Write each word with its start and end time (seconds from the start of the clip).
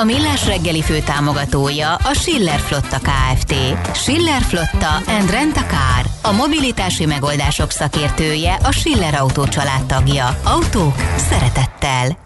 A 0.00 0.04
Millás 0.04 0.46
reggeli 0.46 0.82
fő 0.82 1.00
támogatója 1.00 1.94
a 1.94 2.14
Schiller 2.14 2.58
Flotta 2.58 2.98
KFT. 2.98 3.54
Schiller 3.96 4.42
Flotta 4.42 4.94
and 5.06 5.30
Rent 5.30 5.56
a 5.56 5.66
Car. 5.66 6.06
A 6.22 6.32
mobilitási 6.32 7.06
megoldások 7.06 7.70
szakértője 7.70 8.54
a 8.54 8.72
Schiller 8.72 9.14
Autó 9.14 9.44
tagja. 9.86 10.38
Autók 10.44 10.94
szeretettel. 11.16 12.18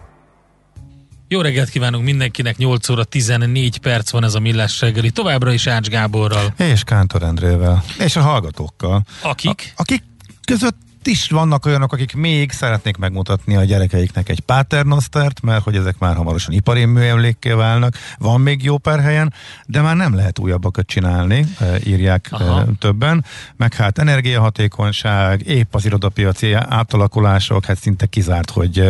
Jó 1.29 1.41
reggelt 1.41 1.69
kívánunk 1.69 2.05
mindenkinek, 2.05 2.57
8 2.57 2.89
óra 2.89 3.05
14 3.05 3.79
perc 3.79 4.11
van 4.11 4.25
ez 4.25 4.35
a 4.35 4.41
Millás 4.41 4.81
reggeli, 4.81 5.11
továbbra 5.11 5.53
is 5.53 5.67
Ács 5.67 5.89
Gáborral. 5.89 6.55
És 6.57 6.83
Kántor 6.85 7.23
Endrével. 7.23 7.85
És 7.99 8.17
a 8.17 8.21
hallgatókkal. 8.21 9.03
Akik? 9.23 9.73
A, 9.77 9.81
akik 9.81 10.03
között 10.45 10.77
is 11.07 11.31
vannak 11.31 11.67
olyanok, 11.67 11.93
akik 11.93 12.15
még 12.15 12.51
szeretnék 12.51 12.97
megmutatni 12.97 13.57
a 13.57 13.65
gyerekeiknek 13.65 14.29
egy 14.29 14.41
paternostert, 14.41 15.43
mert 15.43 15.63
hogy 15.63 15.77
ezek 15.77 15.99
már 15.99 16.17
hamarosan 16.17 16.55
ipari 16.55 16.85
műemlékké 16.85 17.51
válnak, 17.51 17.97
van 18.19 18.41
még 18.41 18.65
jó 18.65 18.79
pár 18.79 19.01
helyen, 19.01 19.33
de 19.67 19.81
már 19.81 19.97
nem 19.97 20.15
lehet 20.15 20.39
újabbakat 20.39 20.87
csinálni, 20.87 21.47
írják 21.85 22.29
Aha. 22.31 22.65
többen, 22.79 23.25
meg 23.57 23.75
hát 23.75 23.99
energiahatékonyság, 23.99 25.47
épp 25.47 25.75
az 25.75 25.85
irodapiaci 25.85 26.53
átalakulások, 26.53 27.65
hát 27.65 27.79
szinte 27.79 28.07
kizárt, 28.07 28.51
hogy 28.51 28.89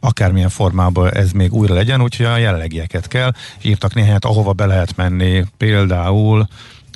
akármilyen 0.00 0.48
formában 0.48 1.14
ez 1.14 1.32
még 1.32 1.52
újra 1.52 1.74
legyen, 1.74 2.02
úgyhogy 2.02 2.26
a 2.26 2.36
jelenlegieket 2.36 3.08
kell. 3.08 3.32
Írtak 3.62 3.94
néhányat, 3.94 4.24
ahova 4.24 4.52
be 4.52 4.66
lehet 4.66 4.96
menni, 4.96 5.44
például 5.56 6.48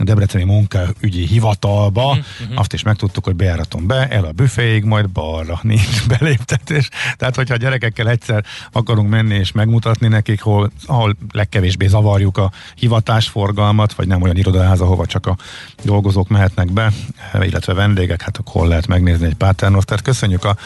a 0.02 0.04
Debreceni 0.04 0.44
munkaügyi 0.44 1.26
hivatalba, 1.26 2.08
uh-huh. 2.08 2.24
azt 2.54 2.72
is 2.72 2.82
megtudtuk, 2.82 3.24
hogy 3.24 3.36
bejáraton 3.36 3.86
be, 3.86 4.08
el 4.08 4.24
a 4.24 4.32
büféig, 4.32 4.84
majd 4.84 5.10
balra 5.10 5.58
nincs 5.62 6.06
beléptetés. 6.18 6.88
Tehát, 7.16 7.36
hogyha 7.36 7.54
a 7.54 7.56
gyerekekkel 7.56 8.08
egyszer 8.08 8.44
akarunk 8.72 9.08
menni 9.08 9.34
és 9.34 9.52
megmutatni 9.52 10.08
nekik, 10.08 10.40
hol, 10.40 10.70
ahol 10.86 11.16
legkevésbé 11.32 11.86
zavarjuk 11.86 12.36
a 12.38 12.52
hivatásforgalmat, 12.74 13.92
vagy 13.92 14.06
nem 14.06 14.22
olyan 14.22 14.36
irodaház, 14.36 14.80
ahova 14.80 15.06
csak 15.06 15.26
a 15.26 15.36
dolgozók 15.82 16.28
mehetnek 16.28 16.72
be, 16.72 16.92
illetve 17.40 17.74
vendégek, 17.74 18.22
hát 18.22 18.36
akkor 18.36 18.52
hol 18.52 18.68
lehet 18.68 18.86
megnézni 18.86 19.26
egy 19.26 19.34
páternot. 19.34 19.84
Tehát 19.84 20.02
köszönjük 20.02 20.44
a 20.44 20.56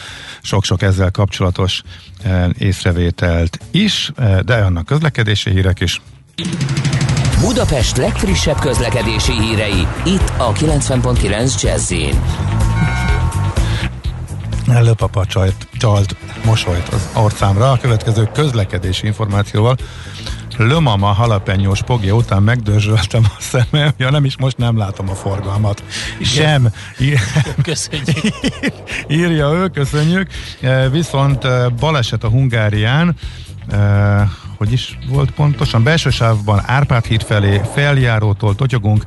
sok-sok 0.41 0.81
ezzel 0.81 1.11
kapcsolatos 1.11 1.81
eh, 2.23 2.49
észrevételt 2.57 3.59
is, 3.71 4.11
eh, 4.15 4.39
de 4.39 4.55
annak 4.55 4.85
közlekedési 4.85 5.49
hírek 5.49 5.79
is. 5.79 6.01
Budapest 7.41 7.97
legfrissebb 7.97 8.59
közlekedési 8.59 9.31
hírei, 9.31 9.87
itt 10.05 10.31
a 10.37 10.51
90.9 10.53 11.61
jazz 11.61 11.93
Előpapa 14.67 15.25
csalt, 15.25 15.67
csalt 15.77 16.15
mosolyt 16.45 16.87
az 16.87 17.09
arcámra 17.13 17.71
a 17.71 17.77
következő 17.77 18.29
közlekedési 18.33 19.05
információval. 19.05 19.75
Lömama 20.57 21.07
halapenyós 21.07 21.81
pogja 21.81 22.15
után 22.15 22.43
megdörzsöltem 22.43 23.23
a 23.23 23.41
szemem, 23.41 23.91
ja 23.97 24.09
nem 24.09 24.25
is 24.25 24.37
most 24.37 24.57
nem 24.57 24.77
látom 24.77 25.09
a 25.09 25.15
forgalmat. 25.15 25.83
Sem. 26.21 26.67
Köszönjük. 27.63 28.35
Írja 29.07 29.51
ő, 29.53 29.67
köszönjük. 29.67 30.29
Viszont 30.91 31.47
baleset 31.79 32.23
a 32.23 32.29
Hungárián, 32.29 33.15
hogy 34.57 34.71
is 34.71 34.97
volt 35.07 35.31
pontosan, 35.31 35.83
belső 35.83 36.09
sávban 36.09 36.61
Árpád 36.65 37.05
híd 37.05 37.23
felé 37.23 37.61
feljárótól 37.73 38.55
totyogunk, 38.55 39.03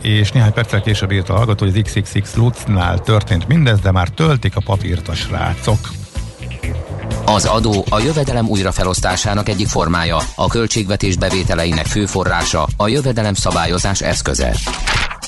és 0.00 0.32
néhány 0.32 0.52
perccel 0.52 0.80
később 0.80 1.12
írta 1.12 1.32
a 1.32 1.36
hallgató, 1.36 1.66
hogy 1.66 1.82
az 1.86 1.92
XXX 1.92 2.34
Lutznál 2.34 2.98
történt 2.98 3.48
mindez, 3.48 3.80
de 3.80 3.90
már 3.90 4.08
töltik 4.08 4.56
a 4.56 4.60
papírt 4.64 5.08
a 5.08 5.14
srácok. 5.14 5.78
Az 7.24 7.44
adó 7.44 7.84
a 7.90 7.98
jövedelem 7.98 8.48
újrafelosztásának 8.48 9.48
egyik 9.48 9.68
formája, 9.68 10.18
a 10.34 10.46
költségvetés 10.46 11.16
bevételeinek 11.16 11.86
fő 11.86 12.06
forrása, 12.06 12.66
a 12.76 12.88
jövedelem 12.88 13.34
szabályozás 13.34 14.00
eszköze. 14.00 14.54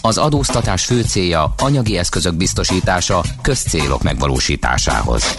Az 0.02 0.18
adóztatás 0.18 0.84
fő 0.84 1.02
célja 1.02 1.54
anyagi 1.58 1.98
eszközök 1.98 2.34
biztosítása 2.34 3.22
közcélok 3.42 4.02
megvalósításához. 4.02 5.38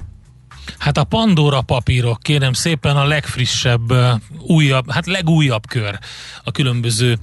Hát 0.81 0.97
a 0.97 1.03
Pandora 1.03 1.61
papírok, 1.61 2.19
kérem 2.21 2.53
szépen 2.53 2.97
a 2.97 3.05
legfrissebb, 3.05 3.93
újabb, 4.39 4.91
hát 4.91 5.05
legújabb 5.05 5.67
kör 5.67 5.99
a 6.43 6.51
különböző 6.51 7.17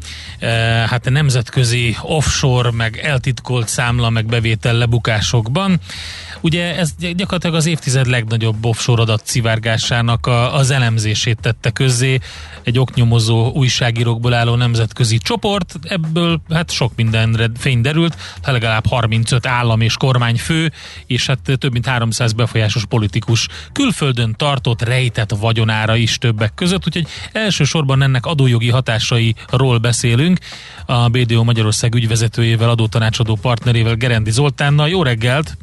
hát 0.86 1.06
a 1.06 1.10
nemzetközi 1.10 1.96
offshore, 2.02 2.70
meg 2.70 2.96
eltitkolt 2.96 3.68
számla, 3.68 4.10
meg 4.10 4.26
bevétel 4.26 4.74
lebukásokban. 4.74 5.80
Ugye 6.40 6.76
ez 6.76 6.94
gyakorlatilag 6.96 7.54
az 7.56 7.66
évtized 7.66 8.06
legnagyobb 8.06 8.64
offshore 8.64 9.02
adat 9.02 9.22
szivárgásának 9.24 10.26
a, 10.26 10.54
az 10.54 10.70
elemzését 10.70 11.40
tette 11.40 11.70
közzé 11.70 12.18
egy 12.62 12.78
oknyomozó 12.78 13.52
újságírókból 13.52 14.34
álló 14.34 14.54
nemzetközi 14.54 15.18
csoport, 15.18 15.74
ebből 15.82 16.40
hát 16.50 16.70
sok 16.70 16.92
mindenre 16.96 17.50
fény 17.56 17.80
derült, 17.80 18.16
legalább 18.44 18.86
35 18.86 19.46
állam 19.46 19.80
és 19.80 19.96
kormányfő, 19.96 20.72
és 21.06 21.26
hát 21.26 21.38
több 21.58 21.72
mint 21.72 21.86
300 21.86 22.32
befolyásos 22.32 22.84
politikus 22.86 23.48
külföldön 23.72 24.34
tartott 24.36 24.82
rejtett 24.82 25.30
vagyonára 25.40 25.96
is 25.96 26.18
többek 26.18 26.54
között, 26.54 26.86
úgyhogy 26.86 27.06
elsősorban 27.32 28.02
ennek 28.02 28.26
adójogi 28.26 28.70
hatásairól 28.70 29.78
beszélünk. 29.78 30.38
A 30.86 31.08
BDO 31.08 31.44
Magyarország 31.44 31.94
ügyvezetőjével, 31.94 32.70
adótanácsadó 32.70 33.38
partnerével 33.40 33.94
Gerendi 33.94 34.30
Zoltánnal. 34.30 34.88
Jó 34.88 35.02
reggelt! 35.02 35.56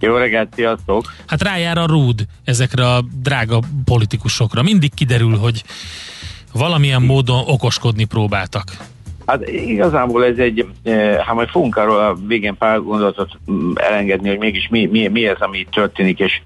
Jó 0.00 0.16
reggelt, 0.16 0.54
sziasztok! 0.54 1.12
Hát 1.26 1.42
rájár 1.42 1.78
a 1.78 1.86
rúd 1.86 2.26
ezekre 2.44 2.86
a 2.86 3.00
drága 3.22 3.60
politikusokra. 3.84 4.62
Mindig 4.62 4.94
kiderül, 4.94 5.36
hogy 5.36 5.64
valamilyen 6.52 7.02
módon 7.02 7.42
okoskodni 7.46 8.04
próbáltak. 8.04 8.76
Hát 9.28 9.48
igazából 9.48 10.24
ez 10.24 10.38
egy, 10.38 10.66
hát 11.26 11.34
majd 11.34 11.48
fogunk 11.48 11.76
arról 11.76 11.98
a 11.98 12.16
végén 12.26 12.56
pár 12.56 12.82
gondolatot 12.82 13.38
mm, 13.50 13.72
elengedni, 13.74 14.28
hogy 14.28 14.38
mégis 14.38 14.68
mi, 14.68 14.86
mi, 14.86 15.08
mi 15.08 15.26
ez, 15.26 15.36
ami 15.40 15.66
történik, 15.70 16.18
és 16.18 16.40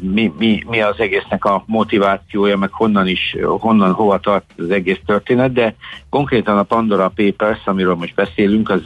mi, 0.00 0.32
mi, 0.38 0.64
mi 0.68 0.80
az 0.80 0.98
egésznek 0.98 1.44
a 1.44 1.64
motivációja, 1.66 2.56
meg 2.56 2.70
honnan 2.72 3.08
is, 3.08 3.36
honnan, 3.42 3.92
hova 3.92 4.18
tart 4.18 4.44
az 4.56 4.70
egész 4.70 5.00
történet, 5.06 5.52
de 5.52 5.74
konkrétan 6.10 6.58
a 6.58 6.62
Pandora 6.62 7.12
Papers, 7.14 7.60
amiről 7.64 7.94
most 7.94 8.14
beszélünk, 8.14 8.70
az 8.70 8.82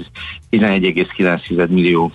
11,9 0.50 1.69
millió 1.69 2.12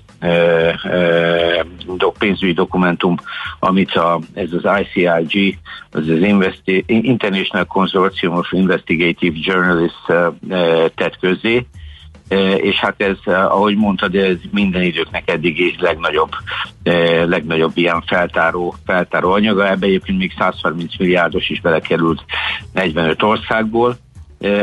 pénzügyi 2.17 2.53
dokumentum, 2.53 3.15
amit 3.59 3.95
a, 3.95 4.19
ez 4.33 4.49
az 4.51 4.79
ICIG, 4.81 5.59
az 5.91 6.07
az 6.07 6.21
Investi- 6.21 6.83
International 6.87 7.65
Consortium 7.65 8.35
of 8.35 8.51
Investigative 8.51 9.35
Journalists 9.41 10.05
tett 10.95 11.17
közzé, 11.19 11.65
és 12.57 12.75
hát 12.75 13.01
ez, 13.01 13.33
ahogy 13.33 13.75
mondtad, 13.75 14.15
ez 14.15 14.37
minden 14.51 14.81
időknek 14.81 15.29
eddigi 15.29 15.75
legnagyobb, 15.79 16.31
legnagyobb 17.25 17.71
ilyen 17.73 18.01
feltáró, 18.01 18.75
feltáró 18.85 19.31
anyaga. 19.31 19.69
Ebbe 19.69 19.85
egyébként 19.85 20.17
még 20.17 20.33
130 20.37 20.97
milliárdos 20.97 21.49
is 21.49 21.61
belekerült 21.61 22.25
45 22.73 23.23
országból, 23.23 23.97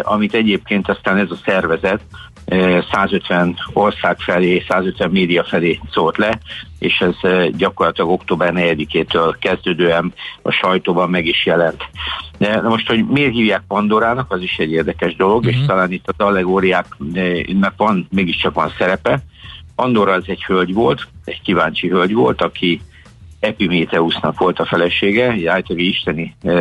amit 0.02 0.34
egyébként 0.34 0.88
aztán 0.88 1.16
ez 1.16 1.30
a 1.30 1.38
szervezet 1.44 2.00
150 2.48 3.56
ország 3.72 4.18
felé, 4.18 4.64
150 4.68 5.10
média 5.10 5.44
felé 5.44 5.80
szólt 5.90 6.16
le, 6.16 6.38
és 6.78 7.00
ez 7.00 7.50
gyakorlatilag 7.56 8.10
október 8.10 8.52
4-től 8.54 9.34
kezdődően 9.40 10.12
a 10.42 10.50
sajtóban 10.50 11.10
meg 11.10 11.26
is 11.26 11.46
jelent. 11.46 11.84
De 12.38 12.60
most, 12.60 12.86
hogy 12.86 13.06
miért 13.06 13.32
hívják 13.32 13.62
Pandorának, 13.68 14.32
az 14.32 14.42
is 14.42 14.58
egy 14.58 14.72
érdekes 14.72 15.16
dolog, 15.16 15.36
uh-huh. 15.36 15.52
és 15.52 15.58
mhm. 15.58 15.66
talán 15.66 15.92
itt 15.92 16.08
az 16.08 16.26
allegóriáknak 16.26 17.74
van, 17.76 18.06
mégiscsak 18.10 18.54
van 18.54 18.72
szerepe. 18.78 19.22
Pandora 19.74 20.12
az 20.12 20.24
egy 20.26 20.44
hölgy 20.44 20.74
volt, 20.74 21.08
egy 21.24 21.42
kíváncsi 21.42 21.88
hölgy 21.88 22.14
volt, 22.14 22.42
aki 22.42 22.80
Epiméteusnak 23.40 24.38
volt 24.38 24.58
a 24.58 24.66
felesége, 24.66 25.30
egy 25.30 25.46
általában 25.46 25.86
isteni 25.86 26.34
e, 26.42 26.52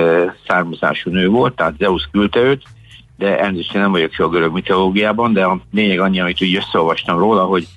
származású 0.47 1.09
nő 1.09 1.27
volt, 1.27 1.55
tehát 1.55 1.77
Zeus 1.77 2.09
küldte 2.11 2.39
őt, 2.39 2.63
de 3.17 3.39
elnézést 3.39 3.73
nem 3.73 3.91
vagyok 3.91 4.13
jó 4.13 4.25
a 4.25 4.29
görög 4.29 4.53
mitológiában, 4.53 5.33
de 5.33 5.43
a 5.43 5.59
lényeg 5.71 5.99
annyi, 5.99 6.19
amit 6.19 6.41
úgy 6.41 6.55
összeolvastam 6.55 7.17
róla, 7.17 7.43
hogy 7.43 7.67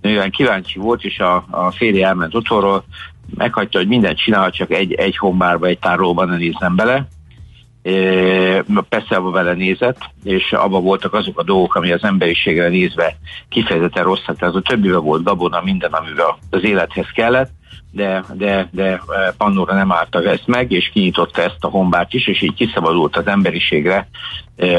nagyon 0.00 0.30
kíváncsi 0.30 0.78
volt, 0.78 1.04
és 1.04 1.18
a, 1.18 1.44
a 1.50 1.70
férje 1.70 2.06
elment 2.06 2.34
otthonról, 2.34 2.84
meghagyta, 3.34 3.78
hogy 3.78 3.88
mindent 3.88 4.18
csinál, 4.18 4.50
csak 4.50 4.70
egy, 4.70 4.92
egy 4.92 5.16
hombárba, 5.16 5.66
egy 5.66 5.78
tárolban 5.78 6.28
ne 6.28 6.36
nézzen 6.36 6.76
bele. 6.76 7.08
Persze 8.88 9.16
abba 9.16 9.30
vele 9.30 9.52
nézett, 9.52 9.98
és 10.24 10.52
abban 10.52 10.82
voltak 10.82 11.12
azok 11.12 11.38
a 11.38 11.42
dolgok, 11.42 11.74
ami 11.74 11.92
az 11.92 12.04
emberiségre 12.04 12.68
nézve 12.68 13.16
kifejezetten 13.48 14.04
rosszak. 14.04 14.36
Tehát 14.36 14.54
a 14.54 14.60
többivel 14.60 14.98
volt 14.98 15.22
gabona, 15.22 15.60
minden, 15.64 15.92
amivel 15.92 16.38
az 16.50 16.64
élethez 16.64 17.10
kellett, 17.14 17.50
de, 17.96 18.24
de, 18.32 18.68
de 18.70 19.00
Pandora 19.36 19.74
nem 19.74 19.92
állta 19.92 20.22
ezt 20.22 20.46
meg, 20.46 20.72
és 20.72 20.90
kinyitotta 20.92 21.42
ezt 21.42 21.56
a 21.64 21.68
hombát 21.68 22.12
is, 22.12 22.26
és 22.26 22.42
így 22.42 22.54
kiszabadult 22.54 23.16
az 23.16 23.26
emberiségre 23.26 24.08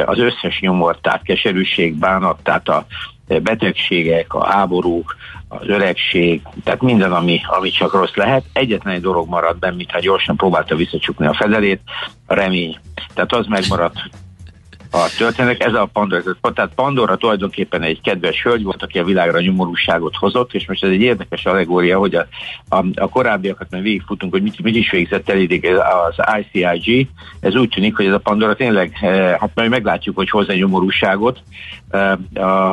az 0.05 0.19
összes 0.19 0.59
nyomort, 0.59 1.01
tehát 1.01 1.21
keserűség, 1.21 1.95
bánat, 1.95 2.39
tehát 2.43 2.69
a 2.69 2.85
betegségek, 3.27 4.33
a 4.33 4.45
háborúk, 4.45 5.15
az 5.47 5.67
öregség, 5.67 6.41
tehát 6.63 6.81
minden, 6.81 7.11
ami, 7.11 7.41
ami 7.47 7.69
csak 7.69 7.93
rossz 7.93 8.15
lehet. 8.15 8.43
Egyetlen 8.53 8.93
egy 8.93 9.01
dolog 9.01 9.29
maradt 9.29 9.59
benn, 9.59 9.75
mintha 9.75 9.99
gyorsan 9.99 10.35
próbálta 10.35 10.75
visszacsukni 10.75 11.25
a 11.25 11.33
fedelét, 11.33 11.81
a 12.25 12.33
remény. 12.33 12.77
Tehát 13.13 13.33
az 13.33 13.45
megmaradt 13.47 14.09
a 14.97 15.09
történet. 15.17 15.63
Ez 15.63 15.73
a 15.73 15.89
Pandora, 15.93 16.23
tehát 16.53 16.71
Pandora 16.75 17.15
tulajdonképpen 17.15 17.81
egy 17.81 18.01
kedves 18.01 18.43
hölgy 18.43 18.63
volt, 18.63 18.83
aki 18.83 18.99
a 18.99 19.03
világra 19.03 19.39
nyomorúságot 19.39 20.15
hozott, 20.15 20.53
és 20.53 20.67
most 20.67 20.83
ez 20.83 20.89
egy 20.89 21.01
érdekes 21.01 21.45
allegória, 21.45 21.97
hogy 21.97 22.15
a, 22.15 22.27
a, 22.69 22.85
a 22.95 23.09
korábbiakat 23.09 23.67
már 23.69 23.81
végigfutunk, 23.81 24.31
hogy 24.31 24.41
mit, 24.41 24.63
mit 24.63 24.75
is 24.75 24.91
végzett 24.91 25.29
el 25.29 25.37
idég 25.37 25.65
az 25.65 26.15
ICIG. 26.39 27.07
Ez 27.39 27.55
úgy 27.55 27.69
tűnik, 27.69 27.95
hogy 27.95 28.05
ez 28.05 28.13
a 28.13 28.19
Pandora 28.19 28.55
tényleg, 28.55 28.97
eh, 29.01 29.35
hát 29.39 29.51
majd 29.53 29.69
meglátjuk, 29.69 30.15
hogy 30.15 30.29
hozza 30.29 30.53
nyomorúságot 30.53 31.41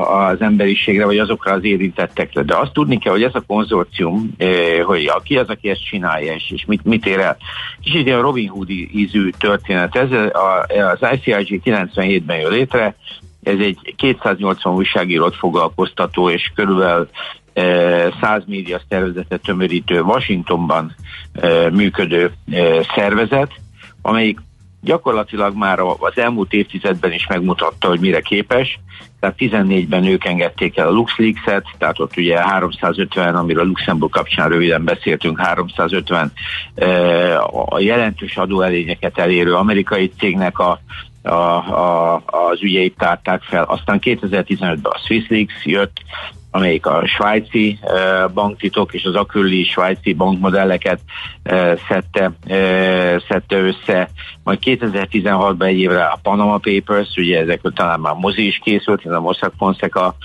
az 0.02 0.40
emberiségre, 0.40 1.04
vagy 1.04 1.18
azokra 1.18 1.52
az 1.52 1.64
érintettekre. 1.64 2.42
De 2.42 2.56
azt 2.56 2.72
tudni 2.72 2.98
kell, 2.98 3.12
hogy 3.12 3.22
ez 3.22 3.34
a 3.34 3.44
konzorcium, 3.46 4.34
hogy 4.84 5.10
ki 5.22 5.38
az, 5.38 5.48
aki 5.48 5.68
ezt 5.68 5.84
csinálja, 5.84 6.34
és, 6.34 6.64
mit, 6.66 6.84
mit 6.84 7.06
ér 7.06 7.18
el. 7.18 7.36
Kicsit 7.80 8.06
ilyen 8.06 8.20
Robin 8.20 8.48
Hood 8.48 8.70
ízű 8.70 9.30
történet. 9.38 9.96
Ez 9.96 10.10
az 11.00 11.08
ICIG 11.12 11.62
97 11.62 12.24
2017-ben 12.24 12.38
jön 12.38 12.50
létre. 12.50 12.96
Ez 13.42 13.58
egy 13.58 13.94
280 13.96 14.74
újságírót 14.74 15.36
foglalkoztató 15.36 16.30
és 16.30 16.52
körülbelül 16.54 17.08
100 17.54 18.12
e, 18.20 18.42
média 18.46 18.80
szervezetet 18.88 19.42
tömörítő 19.42 20.00
Washingtonban 20.00 20.94
működő 21.72 22.32
szervezet, 22.94 23.50
amelyik 24.02 24.38
gyakorlatilag 24.84 25.56
már 25.56 25.80
az 25.80 26.18
elmúlt 26.18 26.52
évtizedben 26.52 27.12
is 27.12 27.26
megmutatta, 27.26 27.88
hogy 27.88 28.00
mire 28.00 28.20
képes. 28.20 28.78
Tehát 29.20 29.36
14-ben 29.38 30.04
ők 30.04 30.24
engedték 30.24 30.76
el 30.76 30.86
a 30.86 30.90
LuxLeaks-et, 30.90 31.64
tehát 31.78 32.00
ott 32.00 32.16
ugye 32.16 32.40
350, 32.40 33.34
amiről 33.34 33.66
Luxemburg 33.66 34.12
kapcsán 34.12 34.48
röviden 34.48 34.84
beszéltünk, 34.84 35.40
350 35.40 36.32
a 37.68 37.78
jelentős 37.78 38.36
adóelényeket 38.36 39.18
elérő 39.18 39.54
amerikai 39.54 40.12
cégnek 40.18 40.58
a 40.58 40.80
a, 41.26 41.32
a, 41.32 42.22
az 42.26 42.62
ügyeit 42.62 42.96
tárták 42.98 43.42
fel. 43.42 43.64
Aztán 43.64 43.98
2015-ben 44.02 44.92
a 44.92 44.98
SwissLeaks 44.98 45.64
jött, 45.64 46.00
amelyik 46.54 46.86
a 46.86 47.06
svájci 47.06 47.78
banktitok 48.34 48.94
és 48.94 49.04
az 49.04 49.14
akülli 49.14 49.64
svájci 49.64 50.12
bankmodelleket 50.12 51.00
szedte, 51.88 52.32
szedte 53.28 53.56
össze. 53.56 54.08
Majd 54.42 54.58
2016-ban 54.64 55.66
egy 55.66 55.78
évre 55.78 56.04
a 56.04 56.18
Panama 56.22 56.58
Papers, 56.58 57.08
ugye 57.16 57.40
ezekről 57.40 57.72
talán 57.72 58.00
már 58.00 58.14
mozi 58.14 58.46
is 58.46 58.60
készült, 58.64 59.06
ez 59.06 59.12
a 59.12 59.20
Mossack 59.20 59.52
Fonseca 59.58 60.16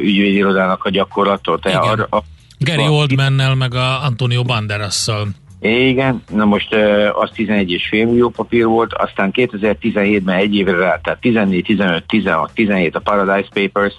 ügyvédirodának 0.00 0.84
a 0.84 0.90
gyakorlatot. 0.90 1.64
Igen. 1.64 2.06
A, 2.10 2.16
a, 2.16 2.22
Gary 2.58 2.88
Oldmannel 2.88 3.54
meg 3.54 3.74
a 3.74 4.04
Antonio 4.04 4.42
Banderasszal 4.42 5.26
igen, 5.68 6.22
na 6.30 6.44
most 6.44 6.74
az 7.12 7.30
11,5 7.36 7.90
millió 7.90 8.28
papír 8.28 8.66
volt, 8.66 8.92
aztán 8.92 9.30
2017-ben 9.34 10.36
egy 10.36 10.54
évre 10.54 10.76
rá, 10.76 11.00
tehát 11.02 11.20
14, 11.20 11.64
15, 11.64 12.06
16, 12.06 12.52
17 12.54 12.94
a 12.94 13.00
Paradise 13.00 13.48
Papers, 13.54 13.94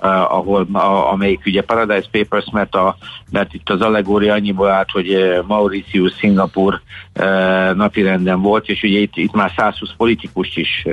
ahol, 0.00 0.66
a, 0.72 1.12
amelyik 1.12 1.46
ugye 1.46 1.62
Paradise 1.62 2.08
Papers, 2.10 2.50
mert, 2.52 2.74
a, 2.74 2.96
mert 3.30 3.54
itt 3.54 3.70
az 3.70 3.80
allegória 3.80 4.32
annyiból 4.32 4.68
állt, 4.68 4.90
hogy 4.90 5.40
Mauritius, 5.46 6.12
Szingapur 6.12 6.80
uh, 7.14 7.74
napirenden 7.74 8.40
volt, 8.40 8.68
és 8.68 8.82
ugye 8.82 8.98
itt, 8.98 9.16
itt 9.16 9.32
már 9.32 9.52
120 9.56 9.90
politikust 9.96 10.58
is 10.58 10.86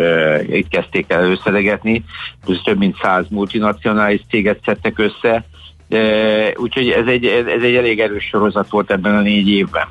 itt 0.47 0.67
kezdték 0.67 1.11
el 1.11 1.31
összedegetni, 1.31 2.03
plusz 2.45 2.61
több 2.63 2.77
mint 2.77 2.97
100 3.01 3.25
multinacionális 3.29 4.21
céget 4.29 4.59
szedtek 4.65 4.99
össze, 4.99 5.45
Uh, 5.89 6.49
úgyhogy 6.55 6.89
ez 6.89 7.07
egy, 7.07 7.25
ez 7.25 7.61
egy 7.63 7.75
elég 7.75 7.99
erős 7.99 8.23
sorozat 8.23 8.69
volt 8.69 8.91
ebben 8.91 9.15
a 9.15 9.21
négy 9.21 9.49
évben. 9.49 9.87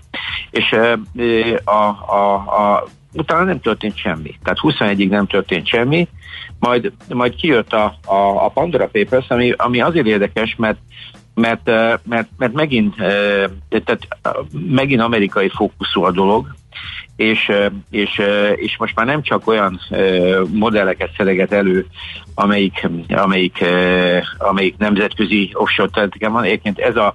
És 0.50 0.72
uh, 0.72 1.58
a, 1.64 1.86
a, 2.14 2.34
a, 2.34 2.86
utána 3.12 3.44
nem 3.44 3.60
történt 3.60 3.96
semmi. 3.96 4.34
Tehát 4.42 4.58
21-ig 4.62 5.08
nem 5.08 5.26
történt 5.26 5.66
semmi, 5.68 6.08
majd, 6.58 6.92
majd 7.08 7.34
kijött 7.34 7.72
a, 7.72 7.98
a, 8.04 8.44
a 8.44 8.48
Pandora 8.48 8.88
Papers, 8.92 9.28
ami, 9.28 9.50
ami 9.50 9.80
azért 9.80 10.06
érdekes, 10.06 10.54
mert 10.56 10.78
mert, 11.34 11.66
mert, 12.04 12.28
mert 12.36 12.52
megint, 12.52 12.94
tehát 13.68 14.08
megint 14.52 15.00
amerikai 15.00 15.48
fókuszú 15.48 16.02
a 16.02 16.10
dolog, 16.10 16.54
és, 17.16 17.52
és, 17.90 18.22
és 18.54 18.76
most 18.78 18.94
már 18.94 19.06
nem 19.06 19.22
csak 19.22 19.46
olyan 19.46 19.80
modelleket 20.52 21.10
szereget 21.16 21.52
elő, 21.52 21.86
amelyik, 22.34 22.88
amelyik, 23.08 23.64
amelyik 24.38 24.76
nemzetközi 24.76 25.50
offshore 25.52 25.90
területeken 25.90 26.32
van. 26.32 26.44
Egyébként 26.44 26.78
ez 26.78 26.96
a 26.96 27.14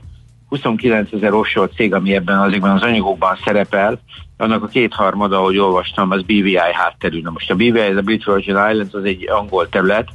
29 0.49 1.13
ezer 1.13 1.33
offshore 1.33 1.71
cég, 1.75 1.93
ami 1.93 2.15
ebben 2.15 2.39
azokban 2.39 2.71
az 2.71 2.81
anyagokban 2.81 3.37
szerepel, 3.45 3.99
annak 4.41 4.63
a 4.63 4.67
kétharmada, 4.67 5.37
ahogy 5.37 5.57
olvastam, 5.57 6.11
az 6.11 6.21
BVI 6.21 6.57
hátterű. 6.73 7.21
Na 7.21 7.29
most 7.29 7.51
a 7.51 7.55
BVI, 7.55 7.79
ez 7.79 7.95
a 7.95 8.01
Brit 8.01 8.23
Virgin 8.23 8.55
Islands, 8.71 8.93
az 8.93 9.03
egy 9.03 9.29
angol 9.29 9.69
terület, 9.69 10.07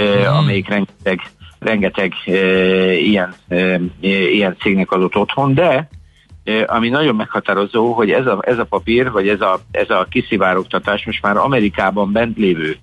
mm. 0.00 0.24
amelyik 0.24 0.68
rengeteg, 0.68 1.20
rengeteg 1.58 2.12
ilyen, 2.98 3.34
ilyen 4.00 4.56
cégnek 4.60 4.90
adott 4.90 5.16
otthon, 5.16 5.54
de 5.54 5.88
ami 6.66 6.88
nagyon 6.88 7.14
meghatározó, 7.14 7.92
hogy 7.92 8.10
ez 8.10 8.26
a, 8.26 8.38
ez 8.40 8.58
a 8.58 8.64
papír, 8.64 9.10
vagy 9.10 9.28
ez 9.28 9.40
a, 9.40 9.60
ez 9.70 9.90
a 9.90 10.06
kiszivárogtatás 10.10 11.04
most 11.06 11.22
már 11.22 11.36
Amerikában 11.36 12.12
bent 12.12 12.36
lévő, 12.36 12.76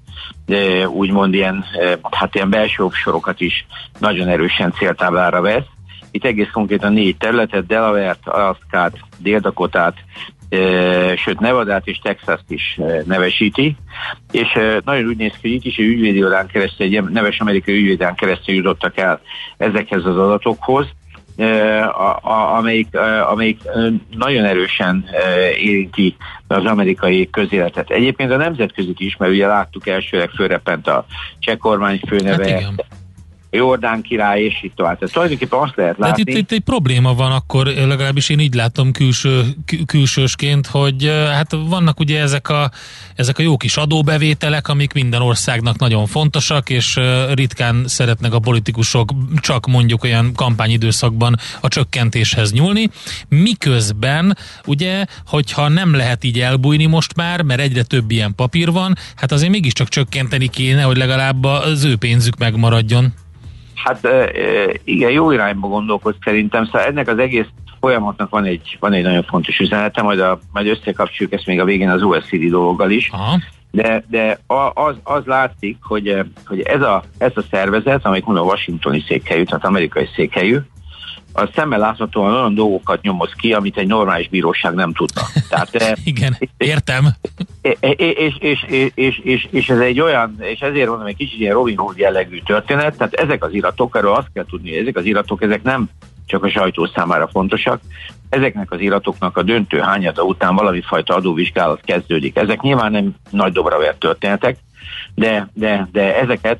úgymond 0.87 1.33
ilyen, 1.33 1.65
hát 2.11 2.35
ilyen 2.35 2.49
belső 2.49 2.83
sorokat 2.91 3.41
is 3.41 3.65
nagyon 3.99 4.27
erősen 4.27 4.71
céltáblára 4.71 5.41
vesz. 5.41 5.65
Itt 6.11 6.25
egész 6.25 6.49
konkrétan 6.53 6.93
négy 6.93 7.17
területet, 7.17 7.65
Delaware-t, 7.65 8.27
Alaskát, 8.27 8.99
Dél-Dakotát, 9.17 9.95
sőt 11.15 11.39
Nevadát 11.39 11.87
és 11.87 11.99
Texas-t 11.99 12.51
is 12.51 12.79
nevesíti, 13.05 13.75
és 14.31 14.47
nagyon 14.85 15.07
úgy 15.07 15.17
néz 15.17 15.31
ki, 15.31 15.37
hogy 15.41 15.51
itt 15.51 15.65
is 15.65 15.77
egy 15.77 15.85
ügyvédi 15.85 16.23
keresztül, 16.51 16.85
egy 16.85 17.03
neves 17.03 17.39
amerikai 17.39 17.75
ügyvédán 17.75 18.15
keresztül 18.15 18.55
jutottak 18.55 18.97
el 18.97 19.21
ezekhez 19.57 20.05
az 20.05 20.17
adatokhoz, 20.17 20.87
amelyik, 22.55 22.87
amelyik 23.29 23.61
nagyon 24.09 24.45
erősen 24.45 25.05
érinti 25.57 26.15
az 26.47 26.65
amerikai 26.65 27.29
közéletet. 27.29 27.89
Egyébként 27.89 28.31
a 28.31 28.37
nemzetközit 28.37 28.99
is, 28.99 29.17
mert 29.17 29.31
ugye 29.31 29.47
láttuk 29.47 29.87
elsőleg 29.87 30.29
fölrepent 30.29 30.87
a 30.87 31.05
cseh 31.39 31.57
kormány 31.57 31.99
főneve, 32.07 32.51
hát 32.51 32.85
Jordán 33.51 34.01
király, 34.01 34.43
és 34.43 34.63
itt 34.63 34.75
tovább. 34.75 34.97
Tehát 34.97 35.13
tulajdonképpen 35.13 35.59
azt 35.59 35.75
lehet 35.75 35.97
látni. 35.97 36.23
Tehát 36.23 36.39
itt, 36.39 36.43
itt 36.43 36.57
egy 36.57 36.63
probléma 36.63 37.13
van 37.13 37.31
akkor, 37.31 37.67
legalábbis 37.67 38.29
én 38.29 38.39
így 38.39 38.53
látom 38.53 38.91
külső, 38.91 39.43
külsősként, 39.85 40.67
hogy 40.67 41.05
hát 41.31 41.55
vannak 41.67 41.99
ugye 41.99 42.21
ezek 42.21 42.49
a, 42.49 42.71
ezek 43.15 43.39
a 43.39 43.41
jó 43.41 43.57
kis 43.57 43.77
adóbevételek, 43.77 44.67
amik 44.67 44.93
minden 44.93 45.21
országnak 45.21 45.79
nagyon 45.79 46.05
fontosak, 46.05 46.69
és 46.69 46.99
ritkán 47.33 47.83
szeretnek 47.87 48.33
a 48.33 48.39
politikusok 48.39 49.11
csak 49.35 49.67
mondjuk 49.67 50.03
olyan 50.03 50.33
kampányidőszakban 50.35 51.35
a 51.61 51.67
csökkentéshez 51.67 52.51
nyúlni, 52.51 52.89
miközben 53.29 54.37
ugye, 54.65 55.05
hogyha 55.25 55.67
nem 55.67 55.95
lehet 55.95 56.23
így 56.23 56.39
elbújni 56.39 56.85
most 56.85 57.15
már, 57.15 57.41
mert 57.41 57.61
egyre 57.61 57.83
több 57.83 58.11
ilyen 58.11 58.35
papír 58.35 58.71
van, 58.71 58.95
hát 59.15 59.31
azért 59.31 59.51
mégiscsak 59.51 59.87
csökkenteni 59.87 60.47
kéne, 60.47 60.81
hogy 60.81 60.97
legalább 60.97 61.43
az 61.43 61.83
ő 61.83 61.95
pénzük 61.95 62.37
megmaradjon. 62.37 63.13
Hát 63.83 64.07
igen, 64.83 65.11
jó 65.11 65.31
irányba 65.31 65.67
gondolkoz 65.67 66.15
szerintem, 66.23 66.65
szóval 66.65 66.81
ennek 66.81 67.07
az 67.07 67.17
egész 67.17 67.47
folyamatnak 67.79 68.29
van 68.29 68.45
egy, 68.45 68.77
van 68.79 68.93
egy 68.93 69.03
nagyon 69.03 69.23
fontos 69.23 69.59
üzenete, 69.59 70.01
majd, 70.01 70.19
a, 70.19 70.39
majd 70.51 70.67
összekapcsoljuk 70.67 71.33
ezt 71.33 71.45
még 71.45 71.59
a 71.59 71.65
végén 71.65 71.89
az 71.89 72.01
USCD 72.01 72.49
dologgal 72.49 72.91
is. 72.91 73.09
Aha. 73.11 73.39
De, 73.71 74.03
de 74.07 74.39
az, 74.73 74.95
az 75.03 75.25
látszik, 75.25 75.77
hogy, 75.81 76.23
hogy 76.45 76.61
ez, 76.61 76.81
a, 76.81 77.03
ez 77.17 77.31
a 77.35 77.41
szervezet, 77.51 78.05
amelyik 78.05 78.25
mondom 78.25 78.47
Washingtoni 78.47 79.03
székhelyű, 79.07 79.43
tehát 79.43 79.65
amerikai 79.65 80.09
székhelyű, 80.15 80.57
az 81.33 81.49
szemmel 81.55 81.79
láthatóan 81.79 82.33
olyan 82.33 82.53
dolgokat 82.53 83.01
nyomoz 83.01 83.31
ki, 83.37 83.53
amit 83.53 83.77
egy 83.77 83.87
normális 83.87 84.29
bíróság 84.29 84.73
nem 84.73 84.93
tudna. 84.93 85.21
Tehát, 85.49 85.97
Igen, 86.03 86.37
értem. 86.57 87.07
És, 87.61 88.35
és, 88.39 88.65
és, 88.93 89.19
és, 89.23 89.47
és, 89.51 89.69
ez 89.69 89.79
egy 89.79 89.99
olyan, 89.99 90.35
és 90.39 90.59
ezért 90.59 90.87
mondom, 90.87 91.07
egy 91.07 91.15
kicsit 91.15 91.39
ilyen 91.39 91.53
Robin 91.53 91.77
Hood 91.77 91.97
jellegű 91.97 92.39
történet, 92.45 92.97
tehát 92.97 93.13
ezek 93.13 93.43
az 93.43 93.53
iratok, 93.53 93.95
erről 93.95 94.13
azt 94.13 94.29
kell 94.33 94.45
tudni, 94.45 94.77
ezek 94.77 94.97
az 94.97 95.05
iratok, 95.05 95.41
ezek 95.41 95.63
nem 95.63 95.89
csak 96.25 96.43
a 96.43 96.49
sajtó 96.49 96.85
számára 96.85 97.27
fontosak. 97.27 97.81
Ezeknek 98.29 98.71
az 98.71 98.79
iratoknak 98.79 99.37
a 99.37 99.43
döntő 99.43 99.79
hányada 99.79 100.23
után 100.23 100.55
valami 100.55 100.81
fajta 100.81 101.15
adóvizsgálat 101.15 101.81
kezdődik. 101.81 102.37
Ezek 102.37 102.61
nyilván 102.61 102.91
nem 102.91 103.15
nagy 103.29 103.51
dobra 103.51 103.77
vert 103.77 103.99
történetek, 103.99 104.57
de, 105.15 105.47
de, 105.53 105.87
de 105.91 106.19
ezeket 106.19 106.59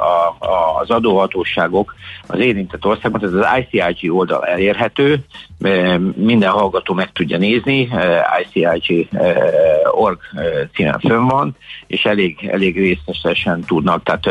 a, 0.00 0.46
a, 0.46 0.78
az 0.80 0.90
adóhatóságok 0.90 1.94
az 2.26 2.38
érintett 2.38 2.84
országban, 2.86 3.24
ez 3.24 3.32
az 3.32 3.46
ICIG 3.58 4.14
oldal 4.14 4.44
elérhető, 4.44 5.24
minden 6.14 6.50
hallgató 6.50 6.94
meg 6.94 7.12
tudja 7.12 7.38
nézni, 7.38 7.88
ICIG.org 8.42 10.18
címen 10.74 10.98
fönn 10.98 11.26
van, 11.26 11.56
és 11.86 12.04
elég, 12.04 12.48
elég 12.52 12.76
részletesen 12.78 13.60
tudnak. 13.60 14.02
Tehát 14.02 14.24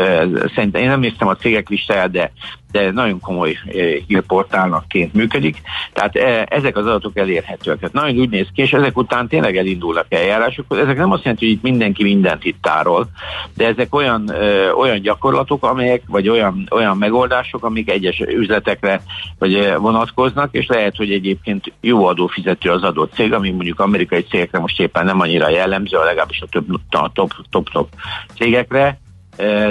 szerintem 0.54 0.82
én 0.82 0.88
nem 0.88 1.00
néztem 1.00 1.28
a 1.28 1.36
cégek 1.36 1.68
listáját, 1.68 2.10
de 2.10 2.32
de 2.70 2.90
nagyon 2.90 3.20
komoly 3.20 3.58
hírportálnakként 4.06 5.14
működik. 5.14 5.62
Tehát 5.92 6.16
ezek 6.50 6.76
az 6.76 6.86
adatok 6.86 7.16
elérhetőek. 7.16 7.78
Tehát 7.78 7.94
nagyon 7.94 8.18
úgy 8.18 8.30
néz 8.30 8.46
ki, 8.54 8.62
és 8.62 8.72
ezek 8.72 8.96
után 8.96 9.28
tényleg 9.28 9.56
elindulnak 9.56 10.06
eljárások. 10.08 10.64
Ezek 10.68 10.96
nem 10.96 11.12
azt 11.12 11.22
jelenti, 11.22 11.44
hogy 11.46 11.54
itt 11.54 11.62
mindenki 11.62 12.02
mindent 12.02 12.44
itt 12.44 12.62
tárol, 12.62 13.08
de 13.54 13.66
ezek 13.66 13.94
olyan, 13.94 14.32
olyan 14.78 15.00
gyakorlatok, 15.00 15.64
amelyek, 15.64 16.02
vagy 16.06 16.28
olyan, 16.28 16.66
olyan 16.70 16.96
megoldások, 16.96 17.64
amik 17.64 17.90
egyes 17.90 18.20
üzletekre 18.20 19.02
vagy 19.38 19.74
vonatkoznak, 19.78 20.48
és 20.54 20.66
lehet, 20.66 20.96
hogy 20.96 21.12
egyébként 21.12 21.72
jó 21.80 22.06
adófizető 22.06 22.70
az 22.70 22.82
adott 22.82 23.12
cég, 23.12 23.32
ami 23.32 23.50
mondjuk 23.50 23.80
amerikai 23.80 24.22
cégekre 24.22 24.58
most 24.58 24.80
éppen 24.80 25.04
nem 25.04 25.20
annyira 25.20 25.48
jellemző, 25.48 25.98
legalábbis 26.04 26.40
a 26.40 26.46
a 26.90 27.10
top, 27.12 27.32
top, 27.50 27.70
top 27.70 27.88
cégekre, 28.34 29.00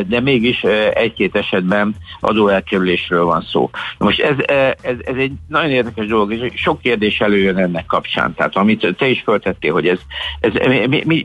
de 0.08 0.20
mégis 0.20 0.64
egy-két 0.94 1.36
esetben 1.36 1.96
adóelkerülésről 2.20 3.24
van 3.24 3.42
szó. 3.42 3.70
Most 3.98 4.20
ez, 4.20 4.36
ez, 4.82 4.98
ez 5.06 5.16
egy 5.16 5.32
nagyon 5.48 5.70
érdekes 5.70 6.08
dolog, 6.08 6.34
és 6.34 6.62
sok 6.62 6.82
kérdés 6.82 7.20
előjön 7.20 7.58
ennek 7.58 7.86
kapcsán. 7.86 8.34
Tehát 8.34 8.56
amit 8.56 8.96
te 8.98 9.08
is 9.08 9.22
föltettél, 9.22 9.74
hogy 9.74 9.88
ez, 9.88 10.00
ez 10.40 10.52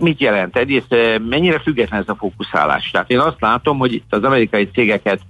mit 0.01 0.21
jelent? 0.21 0.57
Egyrészt 0.57 0.97
mennyire 1.29 1.59
független 1.59 2.01
ez 2.01 2.09
a 2.09 2.17
fókuszálás? 2.19 2.91
Tehát 2.91 3.11
én 3.11 3.19
azt 3.19 3.41
látom, 3.41 3.79
hogy 3.79 3.93
itt 3.93 4.15
az 4.15 4.25
amerikai 4.25 4.69
cégeket 4.73 5.21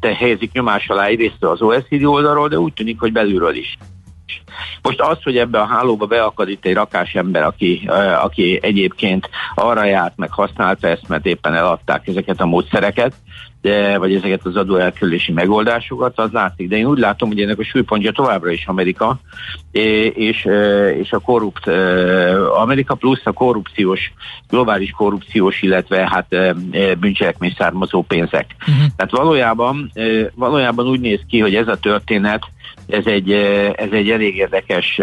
te 0.00 0.14
helyezik 0.14 0.52
nyomás 0.52 0.88
alá 0.88 1.04
egyrészt 1.04 1.44
az 1.44 1.62
OECD 1.62 2.04
oldalról, 2.04 2.48
de 2.48 2.58
úgy 2.58 2.72
tűnik, 2.72 3.00
hogy 3.00 3.12
belülről 3.12 3.54
is. 3.54 3.78
Most 4.82 5.00
az, 5.00 5.22
hogy 5.22 5.36
ebbe 5.36 5.60
a 5.60 5.66
hálóba 5.66 6.06
beakad 6.06 6.48
itt 6.48 6.64
egy 6.64 6.74
rakás 6.74 7.14
ember, 7.14 7.42
aki, 7.42 7.88
aki 8.22 8.58
egyébként 8.62 9.30
arra 9.54 9.84
járt, 9.84 10.16
meg 10.16 10.32
használta 10.32 10.88
ezt, 10.88 11.08
mert 11.08 11.26
éppen 11.26 11.54
eladták 11.54 12.06
ezeket 12.06 12.40
a 12.40 12.46
módszereket, 12.46 13.12
de, 13.62 13.98
vagy 13.98 14.14
ezeket 14.14 14.44
az 14.44 14.56
adóelkerülési 14.56 15.32
megoldásokat, 15.32 16.18
az 16.18 16.30
látszik. 16.32 16.68
De 16.68 16.76
én 16.76 16.86
úgy 16.86 16.98
látom, 16.98 17.28
hogy 17.28 17.40
ennek 17.40 17.58
a 17.58 17.64
súlypontja 17.64 18.12
továbbra 18.12 18.50
is 18.50 18.66
Amerika, 18.66 19.20
és, 20.14 20.48
és 21.00 21.12
a 21.12 21.18
korrupt 21.18 21.66
Amerika 22.56 22.94
plusz 22.94 23.20
a 23.24 23.32
korrupciós, 23.32 24.12
globális 24.48 24.90
korrupciós, 24.90 25.62
illetve 25.62 26.08
hát 26.10 26.56
bűncselekmény 26.98 27.54
származó 27.58 28.02
pénzek. 28.02 28.56
Uh-huh. 28.60 28.84
Tehát 28.96 29.12
valójában, 29.12 29.92
valójában 30.34 30.86
úgy 30.86 31.00
néz 31.00 31.20
ki, 31.28 31.38
hogy 31.40 31.54
ez 31.54 31.68
a 31.68 31.78
történet 31.78 32.42
ez 32.92 33.06
egy, 33.06 33.32
ez 33.74 33.90
egy 33.90 34.10
elég 34.10 34.36
érdekes 34.36 35.00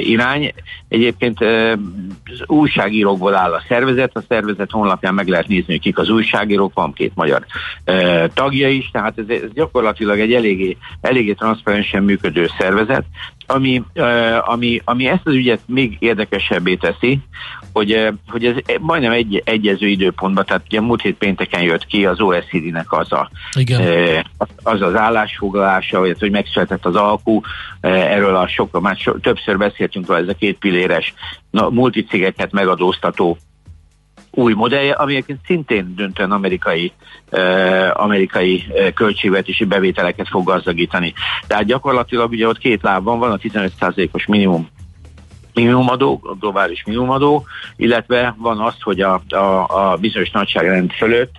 irány. 0.00 0.52
Egyébként 0.88 1.40
az 1.40 2.42
újságírókból 2.46 3.34
áll 3.34 3.52
a 3.52 3.62
szervezet, 3.68 4.16
a 4.16 4.22
szervezet 4.28 4.70
honlapján 4.70 5.14
meg 5.14 5.28
lehet 5.28 5.48
nézni, 5.48 5.72
hogy 5.72 5.80
kik 5.80 5.98
az 5.98 6.08
újságírók, 6.08 6.74
van 6.74 6.92
két 6.92 7.12
magyar 7.14 7.46
tagja 8.34 8.68
is, 8.68 8.90
tehát 8.92 9.18
ez, 9.18 9.24
ez 9.28 9.52
gyakorlatilag 9.54 10.20
egy 10.20 10.32
eléggé, 10.32 10.76
eléggé 11.00 11.32
transzparensen 11.32 12.02
működő 12.02 12.48
szervezet, 12.58 13.04
ami, 13.46 13.82
ami, 14.40 14.80
ami 14.84 15.06
ezt 15.06 15.26
az 15.26 15.32
ügyet 15.32 15.60
még 15.66 15.96
érdekesebbé 15.98 16.74
teszi, 16.74 17.20
hogy, 17.72 18.08
hogy 18.28 18.44
ez 18.44 18.54
majdnem 18.80 19.12
egy 19.12 19.42
egyező 19.44 19.86
időpontban, 19.86 20.44
tehát 20.44 20.62
ugye 20.66 20.80
múlt 20.80 21.02
hét 21.02 21.16
pénteken 21.16 21.62
jött 21.62 21.86
ki 21.86 22.06
az 22.06 22.20
OECD-nek 22.20 22.92
az 22.92 23.12
a, 23.12 23.30
Igen. 23.58 23.80
az, 24.62 24.80
az 24.80 24.94
állásfoglalása, 24.94 25.98
hogy, 25.98 26.16
hogy 26.18 26.30
megszületett 26.30 26.86
az 26.86 26.94
alkú, 26.94 27.40
erről 27.80 28.36
a 28.36 28.48
sok, 28.48 28.80
már 28.80 28.96
so, 28.96 29.18
többször 29.18 29.58
beszéltünk 29.58 30.06
róla, 30.06 30.20
ez 30.20 30.28
a 30.28 30.34
két 30.34 30.58
pilléres 30.58 31.14
multicégeket 31.50 32.52
megadóztató 32.52 33.38
új 34.36 34.52
modellje, 34.52 34.92
ami 34.92 35.24
szintén 35.46 35.94
döntően 35.96 36.30
amerikai, 36.30 36.92
uh, 37.30 37.90
amerikai 37.92 38.64
uh, 38.68 38.92
költségvetési 38.92 39.64
bevételeket 39.64 40.28
fog 40.28 40.44
gazdagítani. 40.44 41.12
Tehát 41.46 41.64
gyakorlatilag 41.64 42.30
ugye 42.30 42.48
ott 42.48 42.58
két 42.58 42.82
láb 42.82 43.04
van, 43.04 43.18
van 43.18 43.32
a 43.32 43.36
15%-os 43.36 44.26
minimum 44.26 44.68
minimumadó, 45.54 46.20
a 46.22 46.34
globális 46.34 46.84
minimumadó, 46.84 47.44
illetve 47.76 48.34
van 48.38 48.60
az, 48.60 48.74
hogy 48.80 49.00
a, 49.00 49.22
a, 49.28 49.66
a 49.68 49.96
bizonyos 49.96 50.30
nagyságrend 50.30 50.92
fölött 50.92 51.34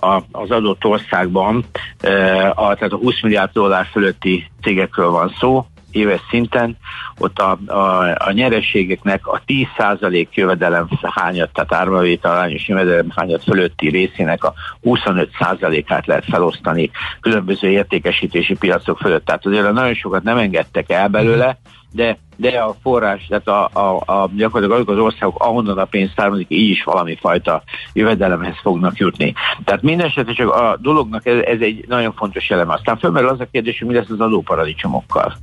a, 0.00 0.22
az 0.32 0.50
adott 0.50 0.84
országban, 0.84 1.64
e, 2.00 2.48
a, 2.50 2.74
tehát 2.74 2.92
a 2.92 2.96
20 2.96 3.22
milliárd 3.22 3.52
dollár 3.52 3.86
fölötti 3.92 4.50
cégekről 4.62 5.10
van 5.10 5.34
szó, 5.40 5.66
éves 5.92 6.20
szinten, 6.30 6.76
ott 7.18 7.38
a, 7.38 7.58
a, 7.66 8.14
a 8.26 8.32
nyereségeknek 8.32 9.26
a 9.26 9.42
10% 9.46 10.28
jövedelem 10.30 10.88
hányat, 11.02 11.52
tehát 11.52 11.74
ármavétel 11.74 12.32
arányos 12.32 12.68
jövedelem 12.68 13.12
hányat 13.16 13.42
fölötti 13.42 13.88
részének 13.88 14.44
a 14.44 14.54
25%-át 14.84 16.06
lehet 16.06 16.24
felosztani 16.24 16.90
különböző 17.20 17.68
értékesítési 17.68 18.54
piacok 18.54 18.98
fölött. 18.98 19.24
Tehát 19.24 19.46
azért 19.46 19.72
nagyon 19.72 19.94
sokat 19.94 20.22
nem 20.22 20.36
engedtek 20.38 20.90
el 20.90 21.08
belőle, 21.08 21.58
de, 21.92 22.18
de 22.36 22.58
a 22.58 22.74
forrás, 22.82 23.26
tehát 23.26 23.48
a, 23.48 23.70
a, 23.72 24.12
a 24.12 24.30
gyakorlatilag 24.36 24.80
azok 24.80 24.88
az 24.88 25.04
országok, 25.04 25.42
ahonnan 25.42 25.78
a 25.78 25.84
pénz 25.84 26.10
származik, 26.16 26.46
így 26.48 26.70
is 26.70 26.84
valami 26.84 27.16
fajta 27.20 27.62
jövedelemhez 27.92 28.56
fognak 28.62 28.96
jutni. 28.96 29.34
Tehát 29.64 29.82
minden 29.82 30.06
esetre 30.06 30.32
csak 30.32 30.50
a 30.50 30.78
dolognak 30.80 31.26
ez, 31.26 31.38
ez 31.44 31.60
egy 31.60 31.84
nagyon 31.88 32.12
fontos 32.12 32.50
eleme. 32.50 32.72
Aztán 32.72 32.98
fölmerül 32.98 33.28
az 33.28 33.40
a 33.40 33.48
kérdés, 33.50 33.78
hogy 33.78 33.88
mi 33.88 33.94
lesz 33.94 34.10
az 34.10 34.20
adóparadicsomokkal. 34.20 35.34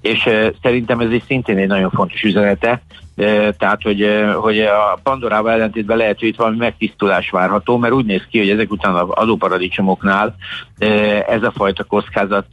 És 0.00 0.26
e, 0.26 0.52
szerintem 0.62 1.00
ez 1.00 1.10
egy 1.10 1.22
szintén 1.26 1.58
egy 1.58 1.68
nagyon 1.68 1.90
fontos 1.90 2.22
üzenete, 2.22 2.82
tehát, 3.58 3.82
hogy, 3.82 4.10
hogy 4.34 4.60
a 4.60 4.98
Pandorával 5.02 5.52
ellentétben 5.52 5.96
lehet, 5.96 6.18
hogy 6.18 6.28
itt 6.28 6.36
valami 6.36 6.56
megtisztulás 6.56 7.30
várható, 7.30 7.76
mert 7.76 7.94
úgy 7.94 8.04
néz 8.04 8.22
ki, 8.30 8.38
hogy 8.38 8.50
ezek 8.50 8.70
után 8.70 8.94
az 8.94 9.08
adóparadicsomoknál 9.10 10.36
ez 11.28 11.42
a 11.42 11.52
fajta 11.56 11.84
kockázat 11.84 12.46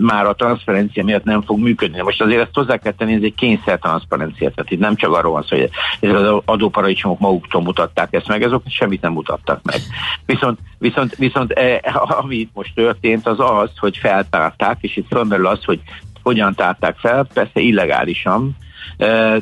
már 0.00 0.26
a 0.26 0.34
transzparencia 0.34 1.04
miatt 1.04 1.24
nem 1.24 1.42
fog 1.42 1.58
működni. 1.58 2.02
Most 2.02 2.22
azért 2.22 2.40
ezt 2.40 2.54
hozzá 2.54 2.76
kell 2.76 2.92
tenni, 2.92 3.14
ez 3.14 3.22
egy 3.22 3.34
kényszer 3.34 3.78
transzparencia, 3.78 4.50
tehát 4.50 4.70
itt 4.70 4.78
nem 4.78 4.96
csak 4.96 5.14
arról 5.14 5.32
van 5.32 5.42
szó, 5.42 5.56
hogy 5.56 5.70
ezek 6.00 6.16
az 6.16 6.42
adóparadicsomok 6.44 7.18
maguktól 7.18 7.62
mutatták 7.62 8.08
ezt 8.14 8.28
meg, 8.28 8.42
ezek 8.42 8.60
semmit 8.68 9.00
nem 9.00 9.12
mutattak 9.12 9.60
meg. 9.62 9.80
Viszont, 10.26 10.58
viszont, 10.78 11.14
viszont 11.16 11.52
ami 11.92 12.36
itt 12.36 12.50
most 12.54 12.74
történt, 12.74 13.26
az 13.26 13.40
az, 13.40 13.70
hogy 13.78 13.96
feltárták, 13.96 14.78
és 14.80 14.96
itt 14.96 15.06
fölmerül 15.08 15.46
az, 15.46 15.64
hogy 15.64 15.80
hogyan 16.22 16.54
tárták 16.54 16.96
fel, 16.98 17.26
persze 17.34 17.60
illegálisan, 17.60 18.56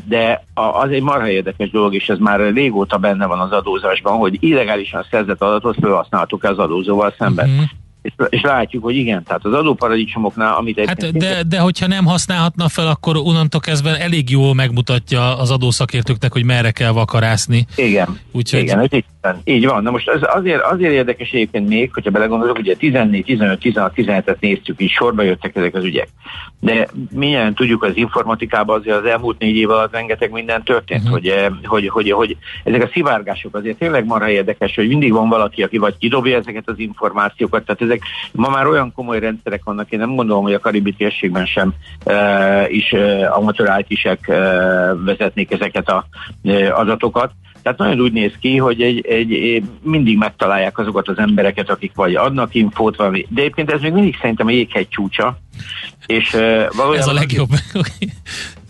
de 0.05 0.45
az 0.55 0.91
egy 0.91 1.03
marha 1.03 1.29
érdekes 1.29 1.71
dolog, 1.71 1.95
és 1.95 2.09
ez 2.09 2.19
már 2.19 2.53
régóta 2.53 2.97
benne 2.97 3.27
van 3.27 3.41
az 3.41 3.53
adózásban, 3.53 4.17
hogy 4.17 4.37
illegálisan 4.41 5.07
szerzett 5.11 5.43
adatot 5.43 5.77
felhasználtuk 5.81 6.45
az 6.45 6.59
adózóval 6.59 7.15
szemben. 7.19 7.49
Uh-huh 7.49 7.69
és, 8.29 8.41
látjuk, 8.43 8.83
hogy 8.83 8.97
igen, 8.97 9.23
tehát 9.23 9.45
az 9.45 9.53
adóparadicsomoknál, 9.53 10.55
amit 10.55 10.87
Hát 10.87 11.19
de, 11.19 11.43
de 11.43 11.59
hogyha 11.59 11.87
nem 11.87 12.05
használhatna 12.05 12.69
fel, 12.69 12.87
akkor 12.87 13.17
onnantól 13.17 13.61
kezdve 13.61 14.01
elég 14.01 14.31
jól 14.31 14.55
megmutatja 14.55 15.39
az 15.39 15.51
adószakértőknek, 15.51 16.33
hogy 16.33 16.45
merre 16.45 16.71
kell 16.71 16.91
vakarászni. 16.91 17.67
Igen, 17.77 18.19
Úgyhogy... 18.33 18.61
igen, 18.61 18.81
ez 18.81 18.93
így, 18.93 19.05
így 19.45 19.67
van. 19.67 19.83
Na 19.83 19.91
most 19.91 20.09
ez 20.09 20.21
azért, 20.23 20.63
azért 20.63 20.93
érdekes 20.93 21.31
egyébként 21.31 21.69
még, 21.69 21.91
hogyha 21.95 22.11
belegondolok, 22.11 22.59
ugye 22.59 22.75
14, 22.77 23.25
15, 23.25 23.59
16, 23.59 23.93
17-et 23.97 24.41
néztük, 24.41 24.81
így 24.81 24.91
sorba 24.91 25.23
jöttek 25.23 25.57
ezek 25.57 25.75
az 25.75 25.85
ügyek. 25.85 26.09
De 26.61 26.89
milyen 27.11 27.55
tudjuk, 27.55 27.83
az 27.83 27.97
informatikában 27.97 28.81
azért 28.81 28.97
az 28.97 29.05
elmúlt 29.05 29.39
négy 29.39 29.57
év 29.57 29.71
alatt 29.71 29.93
rengeteg 29.93 30.31
minden 30.31 30.63
történt, 30.63 31.03
uh-huh. 31.03 31.19
hogy, 31.19 31.29
eh, 31.29 31.47
hogy, 31.63 31.89
hogy, 31.89 32.11
hogy, 32.11 32.37
ezek 32.65 32.83
a 32.83 32.91
szivárgások 32.93 33.57
azért 33.57 33.79
tényleg 33.79 34.05
marha 34.05 34.29
érdekes, 34.29 34.75
hogy 34.75 34.89
mindig 34.89 35.13
van 35.13 35.29
valaki, 35.29 35.63
aki 35.63 35.79
vagy 35.79 35.97
kidobja 35.99 36.39
ezeket 36.39 36.69
az 36.69 36.79
információkat, 36.79 37.65
tehát 37.65 37.83
ezek 37.83 37.94
ma 38.33 38.49
már 38.49 38.67
olyan 38.67 38.93
komoly 38.93 39.19
rendszerek 39.19 39.65
vannak, 39.65 39.91
én 39.91 39.99
nem 39.99 40.15
gondolom, 40.15 40.43
hogy 40.43 40.53
a 40.53 40.59
karibi 40.59 40.93
térségben 40.93 41.47
sem 41.47 41.75
e, 42.05 42.69
is 42.69 42.93
e, 42.93 43.33
amatőr 43.33 43.85
it 43.87 44.29
e, 44.29 44.35
vezetnék 44.95 45.53
ezeket 45.53 45.89
a 45.89 46.07
e, 46.43 46.75
adatokat, 46.75 47.31
Tehát 47.63 47.79
nagyon 47.79 48.01
úgy 48.01 48.13
néz 48.13 48.33
ki, 48.41 48.57
hogy 48.57 48.83
egy, 48.83 49.07
egy, 49.07 49.63
mindig 49.83 50.19
megtalálják 50.19 50.79
azokat 50.79 51.09
az 51.09 51.19
embereket, 51.19 51.71
akik 51.71 51.95
vagy 51.95 52.15
adnak 52.15 52.55
infót, 52.55 52.97
valami. 52.97 53.27
De 53.29 53.41
egyébként 53.41 53.71
ez 53.71 53.81
még 53.81 53.93
mindig 53.93 54.17
szerintem 54.21 54.47
a 54.47 54.51
jéghegy 54.51 54.89
csúcsa. 54.89 55.39
És, 56.07 56.33
uh, 56.33 56.41
valójában... 56.77 56.97
Ez 56.97 57.07
a 57.07 57.13
legjobb. 57.13 57.49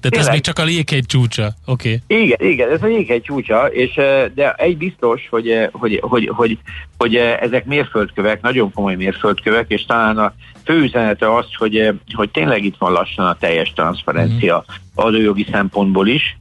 Tehát 0.00 0.16
Tényleg? 0.16 0.28
ez 0.28 0.32
még 0.32 0.40
csak 0.40 0.58
a 0.58 0.68
jéghegy 0.68 1.06
csúcsa, 1.06 1.54
oké. 1.66 2.00
Okay. 2.02 2.22
Igen, 2.22 2.50
igen, 2.50 2.70
ez 2.70 2.82
a 2.82 2.86
jéghegy 2.86 3.22
csúcsa, 3.22 3.66
és, 3.66 3.94
de 4.34 4.52
egy 4.52 4.76
biztos, 4.76 5.28
hogy, 5.30 5.68
hogy, 5.72 5.98
hogy, 6.02 6.30
hogy, 6.34 6.58
hogy 6.98 7.16
ezek 7.16 7.64
mérföldkövek, 7.64 8.40
nagyon 8.40 8.72
komoly 8.72 8.94
mérföldkövek, 8.94 9.64
és 9.68 9.84
talán 9.84 10.18
a 10.18 10.34
fő 10.64 10.82
üzenete 10.82 11.34
az, 11.34 11.46
hogy, 11.56 11.92
hogy 12.14 12.30
tényleg 12.30 12.64
itt 12.64 12.76
van 12.78 12.92
lassan 12.92 13.26
a 13.26 13.36
teljes 13.36 13.72
transzparencia 13.72 14.64
mm 14.66 14.86
adójogi 14.98 15.46
szempontból 15.50 16.06
is, 16.06 16.38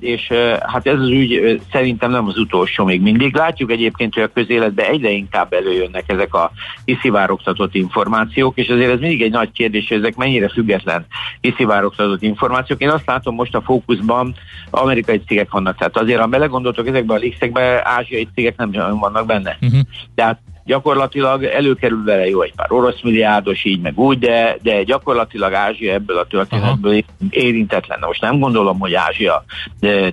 és 0.00 0.32
hát 0.60 0.86
ez 0.86 0.98
az 0.98 1.08
ügy 1.08 1.60
szerintem 1.72 2.10
nem 2.10 2.26
az 2.26 2.38
utolsó 2.38 2.84
még 2.84 3.00
mindig. 3.00 3.34
Látjuk 3.34 3.70
egyébként, 3.70 4.14
hogy 4.14 4.22
a 4.22 4.32
közéletben 4.32 4.90
egyre 4.90 5.10
inkább 5.10 5.52
előjönnek 5.52 6.04
ezek 6.06 6.34
a 6.34 6.50
kiszivárogtatott 6.84 7.74
információk, 7.74 8.58
és 8.58 8.68
azért 8.68 8.92
ez 8.92 9.00
mindig 9.00 9.22
egy 9.22 9.30
nagy 9.30 9.52
kérdés, 9.52 9.88
hogy 9.88 9.98
ezek 9.98 10.16
mennyire 10.16 10.48
független 10.48 11.06
kiszivárogtatott 11.40 12.22
információk. 12.22 12.63
Én 12.78 12.90
azt 12.90 13.06
látom 13.06 13.34
most 13.34 13.54
a 13.54 13.60
fókuszban 13.60 14.34
amerikai 14.70 15.22
cégek 15.26 15.50
vannak, 15.50 15.76
tehát 15.76 15.96
azért, 15.96 16.20
ha 16.20 16.26
belegondoltok 16.26 16.86
ezekben 16.86 17.16
a 17.16 17.20
likszekben, 17.20 17.80
ázsiai 17.84 18.28
cégek 18.34 18.56
nem 18.56 18.70
vannak 18.98 19.26
benne. 19.26 19.58
Uh-huh. 19.60 19.80
Tehát 20.14 20.40
gyakorlatilag 20.64 21.44
előkerül 21.44 22.04
vele 22.04 22.28
jó 22.28 22.42
egy 22.42 22.54
pár 22.54 22.72
orosz 22.72 23.02
milliárdos, 23.02 23.64
így 23.64 23.80
meg 23.80 23.98
úgy, 23.98 24.18
de, 24.18 24.56
de 24.62 24.82
gyakorlatilag 24.82 25.52
Ázsia 25.52 25.92
ebből 25.92 26.18
a 26.18 26.26
történetből 26.26 26.92
Aha. 26.92 27.30
érintetlen. 27.30 27.98
Most 28.00 28.20
nem 28.20 28.38
gondolom, 28.38 28.78
hogy 28.78 28.94
Ázsia 28.94 29.44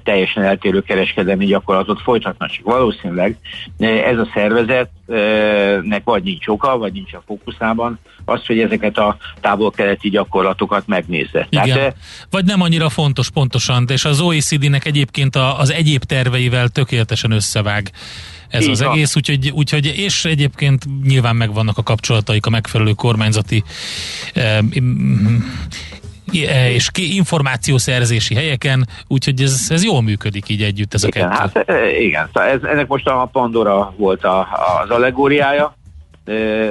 teljesen 0.04 0.44
eltérő 0.44 0.82
kereskedelmi 0.82 1.46
gyakorlatot 1.46 2.02
folytatna, 2.02 2.48
csak 2.48 2.66
valószínűleg 2.66 3.38
ez 3.80 4.18
a 4.18 4.28
szervezetnek 4.34 6.02
vagy 6.04 6.24
nincs 6.24 6.48
oka, 6.48 6.78
vagy 6.78 6.94
nincs 6.94 7.14
a 7.14 7.22
fókuszában 7.26 8.00
az, 8.26 8.46
hogy 8.46 8.60
ezeket 8.60 8.98
a 8.98 9.18
távol-keleti 9.42 10.10
gyakorlatokat 10.10 10.88
megnézze. 10.88 11.48
Igen. 11.50 11.66
Tehát, 11.66 11.96
vagy 12.30 12.46
nem 12.46 12.62
annyira 12.62 12.90
fontos 12.90 13.30
pontosan, 13.30 13.86
és 13.88 14.06
az 14.06 14.22
OECD-nek 14.22 14.86
egyébként 14.86 15.36
az 15.36 15.72
egyéb 15.72 16.04
terveivel 16.04 16.68
tökéletesen 16.68 17.32
összevág 17.32 17.92
ez 18.52 18.64
Így 18.64 18.70
az 18.70 18.82
van. 18.82 18.92
egész, 18.92 19.16
úgyhogy, 19.16 19.50
úgyhogy, 19.50 19.86
és 19.86 20.26
egyébként 20.26 20.86
nyilván 21.04 21.36
megvannak 21.36 21.78
a 21.78 21.84
kapcsolataik 21.84 22.46
a 22.46 22.50
megfelelő 22.50 22.92
kormányzati 22.92 23.64
eh, 24.34 24.60
és 26.74 26.90
információszerzési 26.96 28.36
helyeken, 28.36 28.88
úgyhogy 29.08 29.42
ez, 29.42 29.68
ez 29.70 29.84
jól 29.84 30.02
működik 30.02 30.50
így 30.50 30.64
együtt 30.64 30.94
ez 30.94 31.04
igen, 31.04 31.30
a 31.30 31.30
kettő. 31.30 31.52
Hát, 31.54 31.70
eh, 31.70 32.02
igen, 32.02 32.30
szóval 32.34 32.50
ez, 32.50 32.64
ennek 32.64 32.88
most 32.88 33.08
a 33.08 33.30
Pandora 33.32 33.94
volt 33.98 34.24
a, 34.24 34.48
az 34.84 34.90
allegóriája, 34.90 35.76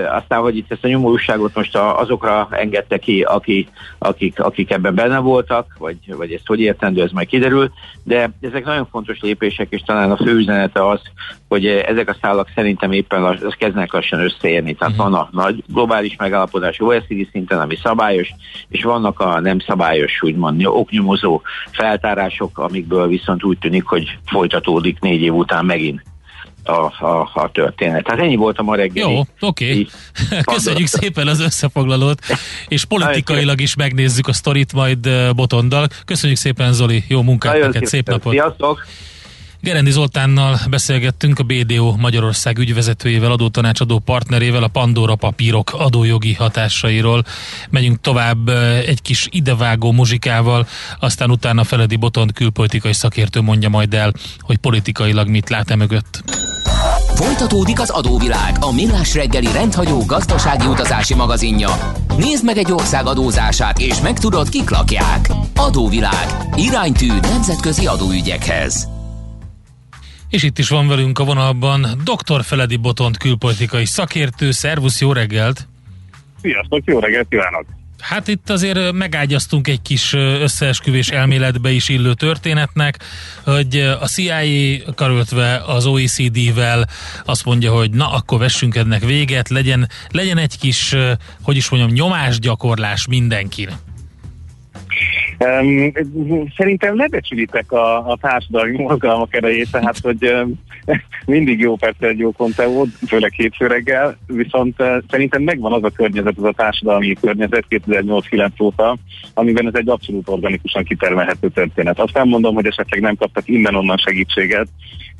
aztán, 0.08 0.40
hogy 0.40 0.56
itt 0.56 0.72
ezt 0.72 0.84
a 0.84 0.88
nyomorúságot 0.88 1.54
most 1.54 1.76
azokra 1.76 2.48
engedte 2.50 2.98
ki, 2.98 3.22
aki, 3.22 3.68
akik, 3.98 4.40
akik 4.40 4.70
ebben 4.70 4.94
benne 4.94 5.18
voltak, 5.18 5.76
vagy, 5.78 5.96
vagy 6.16 6.32
ezt 6.32 6.46
hogy 6.46 6.60
értendő, 6.60 7.02
ez 7.02 7.10
majd 7.10 7.28
kiderül, 7.28 7.70
de 8.04 8.30
ezek 8.40 8.64
nagyon 8.64 8.86
fontos 8.90 9.20
lépések, 9.20 9.66
és 9.70 9.82
talán 9.82 10.10
a 10.10 10.16
fő 10.16 10.36
üzenete 10.36 10.88
az, 10.88 11.00
hogy 11.48 11.66
ezek 11.66 12.08
a 12.08 12.16
szálak 12.20 12.48
szerintem 12.54 12.92
éppen 12.92 13.20
lass, 13.20 13.40
az 13.40 13.54
kezdenek 13.58 13.92
lassan 13.92 14.20
összeérni. 14.20 14.74
Tehát 14.74 14.94
uh-huh. 14.94 15.10
van 15.10 15.20
a 15.20 15.28
nagy 15.32 15.64
globális 15.66 16.16
megállapodás 16.16 16.80
OECD 16.80 17.28
szinten, 17.30 17.60
ami 17.60 17.76
szabályos, 17.76 18.28
és 18.68 18.82
vannak 18.82 19.20
a 19.20 19.40
nem 19.40 19.58
szabályos, 19.58 20.22
úgymond 20.22 20.64
oknyomozó 20.64 21.40
feltárások, 21.70 22.58
amikből 22.58 23.08
viszont 23.08 23.44
úgy 23.44 23.58
tűnik, 23.58 23.84
hogy 23.84 24.18
folytatódik 24.26 25.00
négy 25.00 25.22
év 25.22 25.34
után 25.34 25.64
megint 25.64 26.02
a, 26.62 27.04
a, 27.06 27.30
a 27.34 27.50
történet. 27.52 28.04
Tehát 28.04 28.20
ennyi 28.20 28.36
volt 28.36 28.58
a 28.58 28.62
ma 28.62 28.74
reggeli. 28.74 29.12
Jó, 29.12 29.20
oké. 29.40 29.70
Okay. 29.70 29.88
Köszönjük 30.54 30.86
szépen 30.86 31.26
az 31.26 31.40
összefoglalót, 31.40 32.20
és 32.68 32.84
politikailag 32.84 33.60
is 33.60 33.74
megnézzük 33.74 34.28
a 34.28 34.32
sztorit 34.32 34.72
majd 34.72 35.08
Botondal. 35.34 35.86
Köszönjük 36.04 36.38
szépen 36.38 36.72
Zoli, 36.72 37.04
jó 37.08 37.22
munkát 37.22 37.60
neked, 37.60 37.86
szép 37.86 38.08
napot. 38.08 38.32
Sziasztok! 38.32 38.86
Gerendi 39.62 39.90
Zoltánnal 39.90 40.58
beszélgettünk 40.70 41.38
a 41.38 41.42
BDO 41.42 41.96
Magyarország 41.96 42.58
ügyvezetőjével, 42.58 43.32
adótanácsadó 43.32 43.98
partnerével 43.98 44.62
a 44.62 44.68
Pandora 44.68 45.14
papírok 45.14 45.72
adójogi 45.72 46.34
hatásairól. 46.34 47.24
Megyünk 47.70 48.00
tovább 48.00 48.48
egy 48.86 49.02
kis 49.02 49.28
idevágó 49.30 49.92
muzsikával, 49.92 50.66
aztán 50.98 51.30
utána 51.30 51.64
Feledi 51.64 51.96
Botond 51.96 52.32
külpolitikai 52.32 52.92
szakértő 52.92 53.40
mondja 53.40 53.68
majd 53.68 53.94
el, 53.94 54.12
hogy 54.40 54.56
politikailag 54.56 55.28
mit 55.28 55.48
lát 55.48 55.70
e 55.70 55.76
mögött. 55.76 56.22
Folytatódik 57.20 57.80
az 57.80 57.90
adóvilág, 57.90 58.56
a 58.60 58.72
millás 58.72 59.14
reggeli 59.14 59.52
rendhagyó 59.52 60.04
gazdasági 60.06 60.66
utazási 60.66 61.14
magazinja. 61.14 61.68
Nézd 62.16 62.44
meg 62.44 62.56
egy 62.56 62.72
ország 62.72 63.06
adózását, 63.06 63.78
és 63.78 64.00
megtudod, 64.00 64.48
kik 64.48 64.70
lakják. 64.70 65.28
Adóvilág. 65.56 66.26
Iránytű 66.56 67.06
nemzetközi 67.06 67.86
adóügyekhez. 67.86 68.88
És 70.28 70.42
itt 70.42 70.58
is 70.58 70.68
van 70.68 70.88
velünk 70.88 71.18
a 71.18 71.24
vonalban 71.24 71.86
dr. 72.04 72.42
Feledi 72.44 72.76
Botont 72.76 73.16
külpolitikai 73.16 73.84
szakértő. 73.84 74.50
Szervusz, 74.50 75.00
jó 75.00 75.12
reggelt! 75.12 75.68
Sziasztok, 76.42 76.82
jó 76.84 76.98
reggelt 76.98 77.28
kívánok! 77.28 77.79
Hát 78.00 78.28
itt 78.28 78.50
azért 78.50 78.92
megágyaztunk 78.92 79.68
egy 79.68 79.82
kis 79.82 80.12
összeesküvés 80.12 81.08
elméletbe 81.08 81.70
is 81.70 81.88
illő 81.88 82.14
történetnek, 82.14 83.02
hogy 83.44 83.76
a 84.00 84.06
CIA 84.06 84.42
karöltve 84.94 85.62
az 85.66 85.86
OECD-vel 85.86 86.88
azt 87.24 87.44
mondja, 87.44 87.72
hogy 87.72 87.90
na 87.90 88.12
akkor 88.12 88.38
vessünk 88.38 88.76
ennek 88.76 89.04
véget, 89.04 89.48
legyen, 89.48 89.88
legyen 90.08 90.38
egy 90.38 90.58
kis, 90.58 90.96
hogy 91.42 91.56
is 91.56 91.68
mondjam, 91.68 91.92
nyomásgyakorlás 91.92 93.06
mindenkinek. 93.06 93.89
Szerintem 96.56 96.96
lebecsülitek 96.96 97.72
a, 97.72 98.10
a 98.10 98.18
társadalmi 98.20 98.76
mozgalmak 98.82 99.34
erejét, 99.34 99.70
tehát 99.70 99.98
hogy 99.98 100.34
mindig 101.26 101.60
jó 101.60 101.76
persze 101.76 102.06
egy 102.06 102.18
jó 102.18 102.32
konteó, 102.32 102.86
főleg 103.06 103.32
hétfő 103.32 103.66
reggel, 103.66 104.18
viszont 104.26 104.80
uh, 104.80 105.02
szerintem 105.08 105.42
megvan 105.42 105.72
az 105.72 105.84
a 105.84 105.90
környezet, 105.90 106.34
az 106.36 106.44
a 106.44 106.52
társadalmi 106.52 107.16
környezet 107.20 107.64
2008-9 107.68 108.62
óta, 108.62 108.96
amiben 109.34 109.66
ez 109.66 109.74
egy 109.74 109.88
abszolút 109.88 110.28
organikusan 110.28 110.84
kitermelhető 110.84 111.48
történet. 111.48 111.98
Azt 111.98 112.14
nem 112.14 112.28
mondom, 112.28 112.54
hogy 112.54 112.66
esetleg 112.66 113.00
nem 113.00 113.16
kaptak 113.16 113.48
innen-onnan 113.48 113.96
segítséget, 113.96 114.68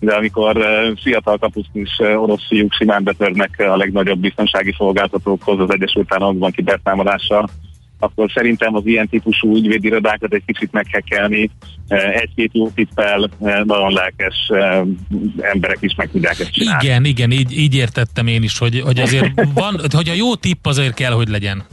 de 0.00 0.14
amikor 0.14 0.56
uh, 0.56 0.98
fiatal 1.02 1.38
kapusztus 1.38 1.98
uh, 1.98 2.22
orosz 2.22 2.46
fiúk 2.48 2.72
simán 2.72 3.04
betörnek 3.04 3.54
a 3.58 3.76
legnagyobb 3.76 4.18
biztonsági 4.18 4.74
szolgáltatókhoz 4.76 5.60
az 5.60 5.72
Egyesült 5.72 6.14
Államokban 6.14 6.50
kibertámadással, 6.50 7.48
akkor 8.00 8.30
szerintem 8.34 8.74
az 8.74 8.86
ilyen 8.86 9.08
típusú 9.08 9.56
ügyvédirodákat 9.56 10.34
egy 10.34 10.42
kicsit 10.46 10.72
meg 10.72 10.86
kell 10.90 11.00
kelni, 11.00 11.50
eh, 11.88 12.14
egy-két 12.14 12.50
jó 12.54 12.68
tippel 12.68 13.30
eh, 13.40 13.60
nagyon 13.64 13.92
lelkes 13.92 14.36
eh, 14.48 14.82
emberek 15.40 15.78
is 15.80 15.94
meg 15.94 16.10
tudják 16.10 16.38
ezt 16.38 16.52
csinálni. 16.52 16.84
Igen, 16.84 17.04
igen, 17.04 17.30
így, 17.30 17.58
így 17.58 17.74
értettem 17.74 18.26
én 18.26 18.42
is, 18.42 18.58
hogy, 18.58 18.80
hogy 18.80 19.00
azért 19.00 19.42
van, 19.54 19.80
hogy 19.92 20.08
a 20.08 20.14
jó 20.14 20.34
tipp 20.34 20.66
azért 20.66 20.94
kell, 20.94 21.12
hogy 21.12 21.28
legyen. 21.28 21.64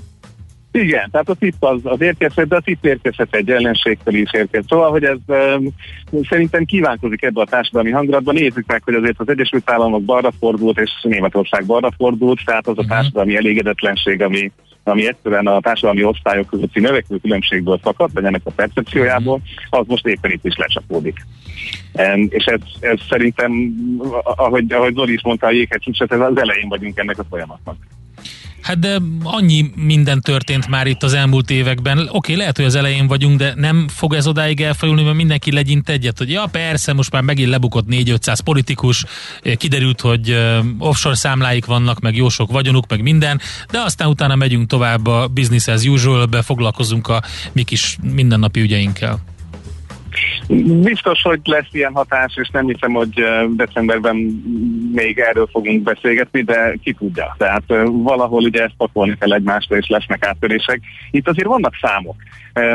Igen, 0.72 1.10
tehát 1.12 1.30
a 1.30 1.34
tipp 1.34 1.64
az, 1.64 1.80
az 1.84 2.02
érkezhet, 2.02 2.48
de 2.48 2.56
a 2.56 2.62
tipp 2.62 2.86
érkezhet 2.86 3.36
egy 3.36 3.50
ellenségtől 3.50 4.16
is 4.16 4.34
érkez. 4.34 4.64
Szóval, 4.68 4.90
hogy 4.90 5.04
ez 5.04 5.18
um, 5.26 5.68
szerintem 6.30 6.66
kívánkozik 6.66 7.24
ebbe 7.24 7.42
a 7.42 7.46
társadalmi 7.46 7.92
hangulatban. 7.92 8.36
Nézzük 8.36 8.66
meg, 8.68 8.84
hogy 8.84 8.94
azért 8.94 9.20
az 9.20 9.30
Egyesült 9.30 9.70
Államok 9.70 10.04
balra 10.04 10.32
fordult, 10.40 10.80
és 10.80 10.92
Németország 11.02 11.66
balra 11.66 11.92
fordult, 11.98 12.40
tehát 12.46 12.68
az 12.68 12.78
a 12.78 12.82
mhm. 12.82 12.92
társadalmi 12.92 13.36
elégedetlenség, 13.36 14.22
ami 14.22 14.52
ami 14.88 15.08
egyszerűen 15.08 15.48
a 15.48 15.60
társadalmi 15.60 16.04
osztályok 16.04 16.48
közötti 16.48 16.80
növekvő 16.80 17.18
különbségből 17.18 17.80
fakad, 17.82 18.14
vagy 18.14 18.26
ennek 18.26 18.42
a 18.44 18.52
percepciójából, 18.52 19.42
az 19.70 19.86
most 19.88 20.08
éppen 20.08 20.32
itt 20.32 20.46
is 20.46 20.56
lecsapódik. 20.56 21.26
És 22.30 22.46
ez, 22.46 22.60
ez 22.80 23.00
szerintem, 23.10 23.74
ahogy, 24.24 24.72
ahogy 24.72 24.94
Zoli 24.94 25.14
is 25.14 25.24
mondta, 25.24 25.48
a 25.48 25.52
jéghegy 25.52 26.06
ez 26.08 26.20
az 26.20 26.38
elején 26.38 26.68
vagyunk 26.68 26.98
ennek 26.98 27.20
a 27.20 27.26
folyamatnak. 27.30 27.78
Hát 28.68 28.80
de 28.80 28.98
annyi 29.24 29.72
minden 29.76 30.22
történt 30.22 30.68
már 30.68 30.88
itt 30.88 31.04
az 31.04 31.14
elmúlt 31.14 31.50
években. 31.50 32.10
Oké, 32.12 32.34
lehet, 32.34 32.56
hogy 32.56 32.66
az 32.66 32.76
elején 32.76 33.08
vagyunk, 33.08 33.38
de 33.38 33.54
nem 33.56 33.88
fog 33.88 34.14
ez 34.14 34.28
odáig 34.28 34.62
elfajulni, 34.62 35.04
mert 35.04 35.16
mindenki 35.16 35.52
legyint 35.52 35.90
egyet, 35.90 36.18
hogy 36.18 36.32
ja 36.32 36.46
persze, 36.52 36.94
most 36.94 37.12
már 37.12 37.22
megint 37.22 37.50
lebukott 37.50 37.86
4-500 37.90 38.38
politikus, 38.44 39.06
kiderült, 39.58 40.02
hogy 40.02 40.38
offshore 40.78 41.16
számláik 41.16 41.66
vannak, 41.66 42.00
meg 42.00 42.16
jó 42.16 42.30
sok 42.30 42.52
vagyonuk, 42.52 42.88
meg 42.88 43.02
minden, 43.02 43.42
de 43.72 43.80
aztán 43.80 44.08
utána 44.08 44.36
megyünk 44.36 44.68
tovább 44.68 45.08
a 45.08 45.28
business 45.28 45.68
as 45.68 45.84
usual, 45.84 46.26
be 46.26 46.42
foglalkozunk 46.42 47.08
a 47.08 47.24
mi 47.52 47.64
kis 47.64 47.98
mindennapi 48.14 48.60
ügyeinkkel. 48.60 49.20
Biztos, 50.82 51.22
hogy 51.22 51.40
lesz 51.44 51.68
ilyen 51.72 51.94
hatás, 51.94 52.36
és 52.36 52.50
nem 52.50 52.68
hiszem, 52.68 52.94
hogy 52.94 53.24
decemberben 53.56 54.16
még 54.94 55.20
erről 55.20 55.48
fogunk 55.52 55.84
beszélgetni, 55.84 56.42
de 56.42 56.78
ki 56.84 56.94
tudja. 56.94 57.36
Tehát 57.38 57.64
valahol 57.86 58.44
ugye 58.44 58.64
ezt 58.64 58.76
pakolni 58.78 59.18
kell 59.20 59.34
egymásra, 59.34 59.78
és 59.78 59.88
lesznek 59.88 60.26
áttörések. 60.26 60.82
Itt 61.12 61.28
azért 61.28 61.48
vannak 61.48 61.74
számok. 61.82 62.16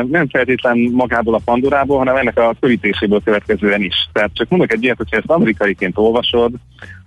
Nem 0.09 0.27
feltétlen 0.27 0.77
magából 0.77 1.33
a 1.33 1.41
Pandorából, 1.45 1.97
hanem 1.97 2.15
ennek 2.15 2.39
a 2.39 2.55
körítéséből 2.59 3.21
következően 3.23 3.81
is. 3.81 3.95
Tehát 4.11 4.31
csak 4.33 4.49
mondok 4.49 4.71
egy 4.71 4.83
ilyet, 4.83 4.97
hogyha 4.97 5.17
ezt 5.17 5.29
amerikaiként 5.29 5.97
olvasod, 5.97 6.53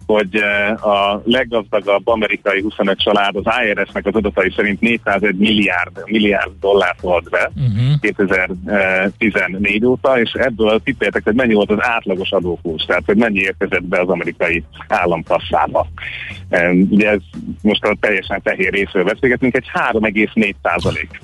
hogy 0.06 0.36
eh, 0.36 0.86
a 0.86 1.22
leggazdagabb 1.24 2.08
amerikai 2.08 2.60
25 2.60 2.98
család 2.98 3.36
az 3.36 3.44
IRS-nek 3.64 4.06
az 4.06 4.14
adatai 4.14 4.52
szerint 4.56 4.80
401 4.80 5.36
milliárd, 5.36 6.02
milliárd 6.04 6.50
dollárt 6.60 7.00
volt 7.00 7.30
be 7.30 7.50
uh-huh. 7.56 8.00
2014 8.00 9.84
óta, 9.84 10.20
és 10.20 10.32
ebből 10.32 10.80
tippeltek, 10.82 11.24
hogy 11.24 11.34
mennyi 11.34 11.54
volt 11.54 11.70
az 11.70 11.78
átlagos 11.80 12.30
adókulcs, 12.30 12.86
tehát 12.86 13.02
hogy 13.06 13.16
mennyi 13.16 13.38
érkezett 13.38 13.84
be 13.84 14.00
az 14.00 14.08
amerikai 14.08 14.64
államkasszába. 14.88 15.86
Ugye 16.90 17.10
ez 17.10 17.20
most 17.62 17.84
a 17.84 17.96
teljesen 18.00 18.40
fehér 18.44 18.72
részről 18.72 19.04
beszélgetünk, 19.04 19.54
egy 19.54 19.70
3,4 19.92 20.54
százalék. 20.62 21.20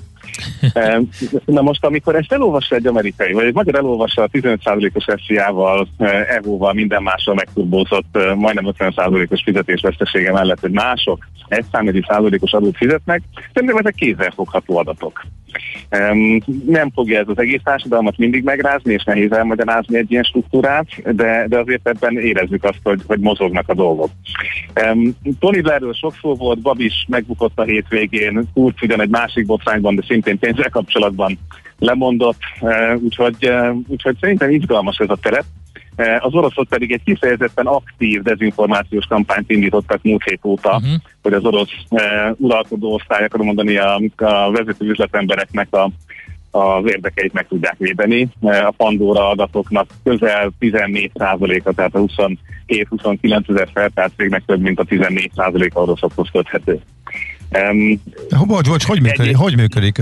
Na 1.44 1.62
most, 1.62 1.84
amikor 1.84 2.14
ezt 2.14 2.32
elolvassa 2.32 2.74
egy 2.74 2.86
amerikai, 2.86 3.32
vagy 3.32 3.44
egy 3.44 3.54
magyar 3.54 3.74
elolvassa 3.74 4.22
a 4.22 4.28
15%-os 4.28 5.04
SZIA-val, 5.26 5.88
EVO-val, 6.28 6.72
minden 6.72 7.02
mással 7.02 7.34
megturbózott 7.34 8.18
majdnem 8.34 8.74
50%-os 8.78 9.42
fizetésvesztesége 9.42 10.32
mellett, 10.32 10.60
hogy 10.60 10.70
mások 10.70 11.28
egy 11.48 11.64
számjegyű 11.72 12.00
százalékos 12.08 12.52
adót 12.52 12.76
fizetnek, 12.76 13.22
szerintem 13.52 13.76
ezek 13.76 13.94
kézzelfogható 13.94 14.78
adatok. 14.78 15.26
Nem 16.66 16.90
fogja 16.94 17.18
ez 17.18 17.28
az 17.28 17.38
egész 17.38 17.60
társadalmat 17.64 18.18
mindig 18.18 18.44
megrázni, 18.44 18.92
és 18.92 19.04
nehéz 19.04 19.32
elmagyarázni 19.32 19.96
egy 19.96 20.10
ilyen 20.10 20.22
struktúrát, 20.22 21.14
de, 21.16 21.46
de 21.48 21.58
azért 21.58 21.88
ebben 21.88 22.18
érezzük 22.18 22.64
azt, 22.64 22.80
hogy, 22.82 23.00
hogy 23.06 23.20
mozognak 23.20 23.68
a 23.68 23.74
dolgok. 23.74 24.10
Tony 25.38 25.60
Blairről 25.62 25.94
sok 25.94 26.14
szó 26.20 26.34
volt, 26.34 26.60
Babis 26.60 27.06
megbukott 27.08 27.58
a 27.58 27.62
hétvégén, 27.62 28.48
Kurz 28.54 28.74
ugyan 28.82 29.00
egy 29.00 29.10
másik 29.10 29.46
botrányban, 29.46 29.94
de 29.94 30.02
szintén 30.06 30.38
pénzzel 30.38 30.70
kapcsolatban 30.70 31.38
lemondott, 31.78 32.40
úgyhogy, 32.96 33.50
úgyhogy 33.86 34.16
szerintem 34.20 34.50
izgalmas 34.50 34.98
ez 34.98 35.10
a 35.10 35.16
terep. 35.16 35.44
Az 35.96 36.35
oroszok 36.35 36.68
pedig 36.68 36.92
egy 36.92 37.02
kifejezetten 37.05 37.66
aktív 37.66 38.22
dezinformációs 38.22 39.07
kampányt 39.07 39.50
indítottak 39.50 40.02
múlt 40.02 40.22
hét 40.22 40.44
óta, 40.44 40.76
uh-huh. 40.76 40.92
hogy 41.22 41.33
az 41.33 41.44
orosz 41.44 41.70
uralkodó 42.37 42.92
osztály, 42.92 43.24
akarom 43.24 43.46
mondani, 43.46 43.76
a, 43.76 44.00
a 44.16 44.50
vezető 44.50 44.88
üzletembereknek 44.88 45.74
a 45.74 45.90
az 46.55 46.85
érdekeit 46.85 47.33
meg 47.33 47.46
tudják 47.48 47.76
védeni. 47.78 48.28
A 48.40 48.74
Pandora 48.76 49.28
adatoknak 49.28 49.87
közel 50.05 50.52
14%-a, 50.61 51.72
tehát 51.72 51.94
a 51.94 52.05
27-29 52.68 53.50
ezer 53.50 53.68
feltárt 53.72 54.12
cégnek 54.16 54.42
több 54.46 54.61
mint 54.61 54.78
a 54.78 54.85
14%-a 54.85 55.78
oroszokhoz 55.78 56.28
köthető. 56.33 56.81
Um, 57.70 58.02
bocs, 58.46 58.68
bocs, 58.68 58.84
hogy 58.84 59.00
működik? 59.02 59.32
Egy... 59.32 59.38
Hogy 59.38 59.56
működik? 59.56 59.96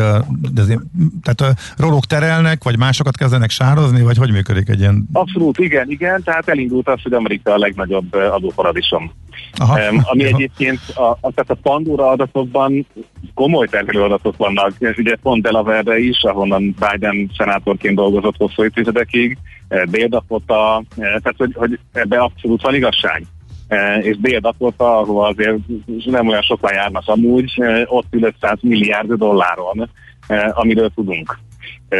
De 0.52 0.60
azért, 0.60 0.80
tehát 1.22 1.54
a 1.54 1.60
rolók 1.82 2.06
terelnek, 2.06 2.64
vagy 2.64 2.78
másokat 2.78 3.16
kezdenek 3.16 3.50
sározni, 3.50 4.02
vagy 4.02 4.16
hogy 4.16 4.32
működik 4.32 4.68
egy 4.68 4.80
ilyen... 4.80 5.08
Abszolút, 5.12 5.58
igen, 5.58 5.90
igen. 5.90 6.22
Tehát 6.22 6.48
elindult 6.48 6.88
az, 6.88 7.02
hogy 7.02 7.12
Amerika 7.12 7.52
a 7.52 7.58
legnagyobb 7.58 8.14
adóparadicsom. 8.14 9.12
Aha. 9.56 9.78
Um, 9.90 10.00
ami 10.02 10.24
egyébként 10.24 10.80
a, 10.94 11.02
a, 11.02 11.18
tehát 11.20 11.50
a 11.50 11.58
Pandora 11.62 12.08
adatokban 12.08 12.86
komoly 13.34 13.66
terhelő 13.66 14.02
adatok 14.02 14.36
vannak. 14.36 14.72
Ugye 14.96 15.16
pont 15.22 15.42
delaware 15.42 15.98
is, 15.98 16.22
ahonnan 16.22 16.76
Biden 16.90 17.30
szenátorként 17.36 17.94
dolgozott 17.94 18.36
hosszú 18.36 18.64
évtizedekig, 18.64 19.38
Dél-Dakota, 19.84 20.82
tehát 20.96 21.34
hogy, 21.36 21.52
hogy 21.54 21.78
ebbe 21.92 22.18
abszolút 22.18 22.62
van 22.62 22.74
igazság. 22.74 23.24
E, 23.70 23.98
és 23.98 24.16
Dél-Dakota, 24.18 24.98
ahol 24.98 25.24
azért 25.24 25.59
nem 26.04 26.28
olyan 26.28 26.42
sokan 26.42 26.72
járnak 26.72 27.02
amúgy, 27.06 27.52
e, 27.56 27.85
ott 27.87 28.06
500 28.11 28.59
milliárd 28.61 29.12
dolláron, 29.12 29.90
e, 30.26 30.50
amiről 30.54 30.90
tudunk 30.94 31.38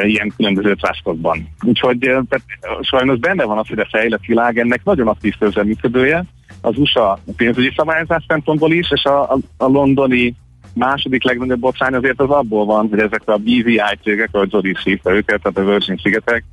ilyen 0.03 0.33
különböző 0.37 0.75
tráskokban. 0.75 1.49
Úgyhogy 1.63 1.99
tehát, 1.99 2.43
sajnos 2.81 3.19
benne 3.19 3.45
van 3.45 3.59
az, 3.59 3.69
hogy 3.69 3.79
a 3.79 3.89
fejlett 3.91 4.25
világ 4.25 4.59
ennek 4.59 4.85
nagyon 4.85 5.09
aktív 5.09 5.35
közreműködője, 5.39 6.25
az 6.61 6.79
USA 6.79 7.19
pénzügyi 7.37 7.73
szabályozás 7.77 8.25
szempontból 8.29 8.73
is, 8.73 8.91
és 8.91 9.05
a, 9.05 9.33
a, 9.33 9.39
a 9.57 9.67
londoni 9.67 10.35
második 10.75 11.25
legnagyobb 11.25 11.61
botrány 11.61 11.95
azért 11.95 12.21
az 12.21 12.31
abból 12.31 12.65
van, 12.65 12.89
hogy 12.89 12.99
ezek 12.99 13.23
a 13.25 13.37
BVI 13.37 13.83
cégek, 14.03 14.29
ahogy 14.33 14.51
Zodi 14.51 14.71
is 14.71 14.99
őket, 15.05 15.43
tehát 15.43 15.59
a 15.59 15.65
Virgin 15.65 15.97
szigetek, 16.03 16.45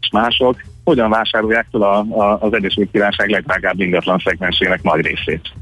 és 0.00 0.08
mások 0.12 0.60
hogyan 0.84 1.10
vásárolják 1.10 1.66
fel 1.70 1.82
a, 1.82 1.98
a, 1.98 2.38
az 2.40 2.52
Egyesült 2.54 2.90
Királyság 2.90 3.28
legdrágább 3.28 3.80
ingatlan 3.80 4.18
szegmensének 4.24 4.82
nagy 4.82 5.00
részét. 5.00 5.52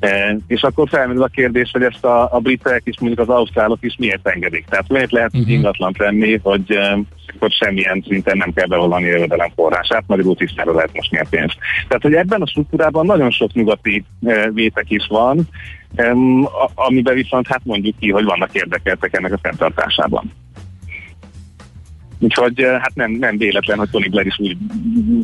E, 0.00 0.36
és 0.46 0.62
akkor 0.62 0.88
felmerül 0.88 1.22
a 1.22 1.26
kérdés, 1.26 1.70
hogy 1.72 1.82
ezt 1.82 2.04
a, 2.04 2.34
a 2.34 2.38
britek 2.38 2.82
és 2.84 2.96
mondjuk 3.00 3.28
az 3.28 3.34
ausztrálok 3.36 3.78
is 3.80 3.96
miért 3.98 4.28
engedik. 4.28 4.64
Tehát 4.68 4.88
miért 4.88 5.12
lehet 5.12 5.34
uh-huh. 5.34 5.50
ingatlan 5.50 5.94
venni, 5.98 6.38
hogy, 6.42 6.72
e, 6.72 6.98
hogy 7.38 7.52
semmilyen 7.52 8.04
szinten 8.08 8.36
nem 8.36 8.52
kell 8.52 8.66
bevallani 8.66 9.04
jövedelem 9.04 9.50
forrását, 9.54 10.04
magyarul 10.06 10.36
tisztára 10.36 10.74
lehet 10.74 10.90
most 10.94 11.12
a 11.12 11.26
pénzt. 11.30 11.56
Tehát, 11.88 12.02
hogy 12.02 12.14
ebben 12.14 12.42
a 12.42 12.46
struktúrában 12.46 13.06
nagyon 13.06 13.30
sok 13.30 13.52
nyugati 13.52 14.04
e, 14.26 14.50
vétek 14.50 14.90
is 14.90 15.06
van, 15.06 15.48
amiben 16.74 17.14
viszont 17.14 17.46
hát 17.46 17.60
mondjuk 17.64 17.98
ki, 17.98 18.10
hogy 18.10 18.24
vannak 18.24 18.54
érdekeltek 18.54 19.16
ennek 19.16 19.32
a 19.32 19.38
fenntartásában. 19.42 20.32
Úgyhogy 22.22 22.60
eh, 22.60 22.80
hát 22.80 22.94
nem, 22.94 23.10
nem 23.10 23.36
véletlen, 23.36 23.78
hogy 23.78 23.90
Tony 23.90 24.10
Blair 24.10 24.26
is 24.26 24.38
úgy 24.38 24.56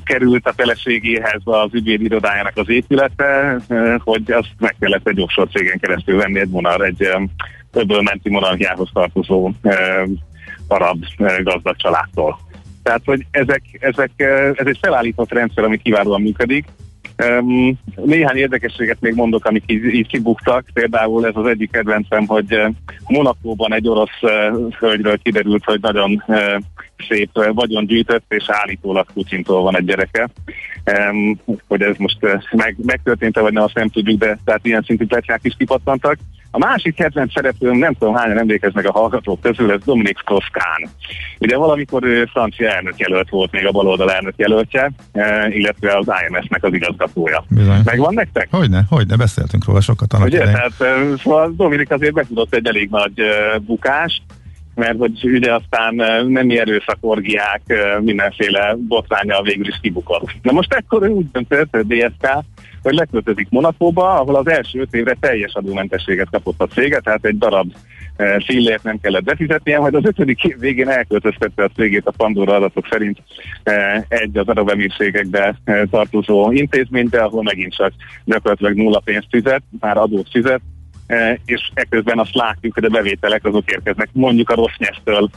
került 0.04 0.46
a 0.46 0.52
feleségéhez 0.56 1.40
az 1.44 1.68
ügyvéd 1.72 2.02
irodájának 2.02 2.56
az 2.56 2.68
épülete, 2.68 3.56
eh, 3.68 3.94
hogy 3.98 4.30
azt 4.30 4.54
meg 4.58 4.76
kellett 4.80 5.08
egy 5.08 5.20
offshore 5.20 5.50
cégen 5.50 5.78
keresztül 5.78 6.16
venni 6.16 6.38
egy 6.38 6.48
monar, 6.48 6.80
egy 6.80 7.02
eh, 7.02 7.22
öbölmenti 7.72 8.30
monarchiához 8.30 8.90
tartozó 8.92 9.52
arab 10.68 11.04
gazdag 11.42 11.76
családtól. 11.76 12.38
Tehát, 12.82 13.02
hogy 13.04 13.26
ezek, 13.30 13.62
ezek, 13.80 14.10
ez 14.54 14.66
egy 14.66 14.78
felállított 14.80 15.32
rendszer, 15.32 15.64
ami 15.64 15.76
kiválóan 15.76 16.20
működik, 16.20 16.64
Um, 17.26 17.78
néhány 18.04 18.36
érdekességet 18.36 19.00
még 19.00 19.14
mondok, 19.14 19.44
amik 19.44 19.62
így, 19.66 19.84
így 19.84 20.06
kibuktak. 20.06 20.64
Például 20.72 21.26
ez 21.26 21.36
az 21.36 21.46
egyik 21.46 21.70
kedvencem, 21.70 22.26
hogy 22.26 22.54
uh, 22.54 22.74
Monakóban 23.06 23.74
egy 23.74 23.88
orosz 23.88 24.22
uh, 24.22 24.30
hölgyről 24.78 25.18
kiderült, 25.18 25.64
hogy 25.64 25.80
nagyon 25.80 26.22
uh, 26.26 26.36
szép 27.08 27.30
uh, 27.34 27.54
vagyon 27.54 27.86
gyűjtött, 27.86 28.24
és 28.28 28.44
állítólag 28.46 29.06
Putyintól 29.12 29.62
van 29.62 29.76
egy 29.76 29.84
gyereke. 29.84 30.28
Um, 31.10 31.40
hogy 31.68 31.82
ez 31.82 31.96
most 31.96 32.18
uh, 32.20 32.42
meg, 32.52 32.76
megtörtént-e, 32.82 33.40
vagy 33.40 33.52
nem, 33.52 33.62
azt 33.62 33.74
nem 33.74 33.88
tudjuk, 33.88 34.18
de 34.18 34.38
tehát 34.44 34.66
ilyen 34.66 34.82
szintű 34.86 35.06
pletykák 35.06 35.40
is 35.42 35.54
kipattantak. 35.58 36.18
A 36.50 36.58
másik 36.58 36.94
kedvenc 36.94 37.32
szereplőm, 37.32 37.76
nem 37.76 37.92
tudom 37.92 38.14
hányan 38.14 38.38
emlékeznek 38.38 38.86
a 38.86 38.92
hallgatók 38.92 39.40
közül, 39.40 39.72
ez 39.72 39.80
Dominik 39.84 40.18
Strauss-Kahn. 40.18 40.88
Ugye 41.38 41.56
valamikor 41.56 42.04
ő 42.04 42.24
francia 42.24 42.70
elnök 42.70 42.98
jelölt 42.98 43.28
volt, 43.28 43.52
még 43.52 43.66
a 43.66 43.70
baloldal 43.70 44.12
elnök 44.12 44.34
jelöltje, 44.36 44.90
e, 45.12 45.48
illetve 45.48 45.96
az 45.96 46.06
IMS-nek 46.28 46.64
az 46.64 46.72
igazgatója. 46.72 47.44
Bizony. 47.48 47.80
Megvan 47.84 48.14
nektek? 48.14 48.48
Hogyne, 48.50 48.84
hogyne, 48.88 49.16
beszéltünk 49.16 49.64
róla 49.64 49.80
sokat 49.80 50.12
annak 50.12 50.26
Ugye, 50.26 50.42
tehát 50.42 50.80
e, 50.80 51.16
szóval 51.22 51.52
Dominik 51.56 51.90
azért 51.90 52.12
betudott 52.12 52.54
egy 52.54 52.66
elég 52.66 52.88
nagy 52.90 53.20
e, 53.20 53.58
bukást, 53.58 54.22
mert 54.74 54.98
hogy 54.98 55.24
ugye 55.24 55.54
aztán 55.54 55.94
nem 56.28 56.50
erőszakorgiák, 56.50 57.62
mindenféle 58.00 58.76
botránya 58.88 59.42
végül 59.42 59.66
is 59.66 59.78
kibukott. 59.82 60.30
Na 60.42 60.52
most 60.52 60.72
ekkor 60.72 61.02
ő 61.02 61.08
úgy 61.08 61.30
döntött, 61.32 61.68
hogy 61.70 61.86
DSK, 61.86 62.44
hogy 62.82 62.94
leköltözik 62.94 63.46
Monakóba, 63.50 64.14
ahol 64.20 64.34
az 64.34 64.48
első 64.48 64.80
öt 64.80 64.94
évre 64.94 65.16
teljes 65.20 65.52
adómentességet 65.54 66.28
kapott 66.30 66.62
a 66.62 66.66
cége, 66.66 67.00
tehát 67.00 67.24
egy 67.24 67.38
darab 67.38 67.72
fillért 68.44 68.82
nem 68.82 69.00
kellett 69.00 69.24
befizetnie, 69.24 69.78
majd 69.78 69.94
az 69.94 70.04
ötödik 70.04 70.44
év 70.44 70.58
végén 70.58 70.88
elköltöztette 70.88 71.64
a 71.64 71.70
cégét 71.76 72.06
a 72.06 72.10
Pandora 72.16 72.54
adatok 72.54 72.86
szerint 72.90 73.22
egy 74.08 74.38
az 74.38 74.48
adóbemírségekbe 74.48 75.58
tartozó 75.90 76.52
intézménybe, 76.52 77.22
ahol 77.22 77.42
megint 77.42 77.74
csak 77.74 77.92
gyakorlatilag 78.24 78.74
nulla 78.74 79.00
pénzt 79.00 79.26
fizet, 79.30 79.62
már 79.80 79.96
adót 79.96 80.28
fizet, 80.30 80.60
és 81.44 81.70
ekközben 81.74 82.18
azt 82.18 82.34
látjuk, 82.34 82.74
hogy 82.74 82.84
a 82.84 82.88
bevételek 82.88 83.44
azok 83.44 83.70
érkeznek 83.70 84.08
mondjuk 84.12 84.50
a 84.50 84.54
rossz 84.54 84.76
nyesztől 84.78 85.30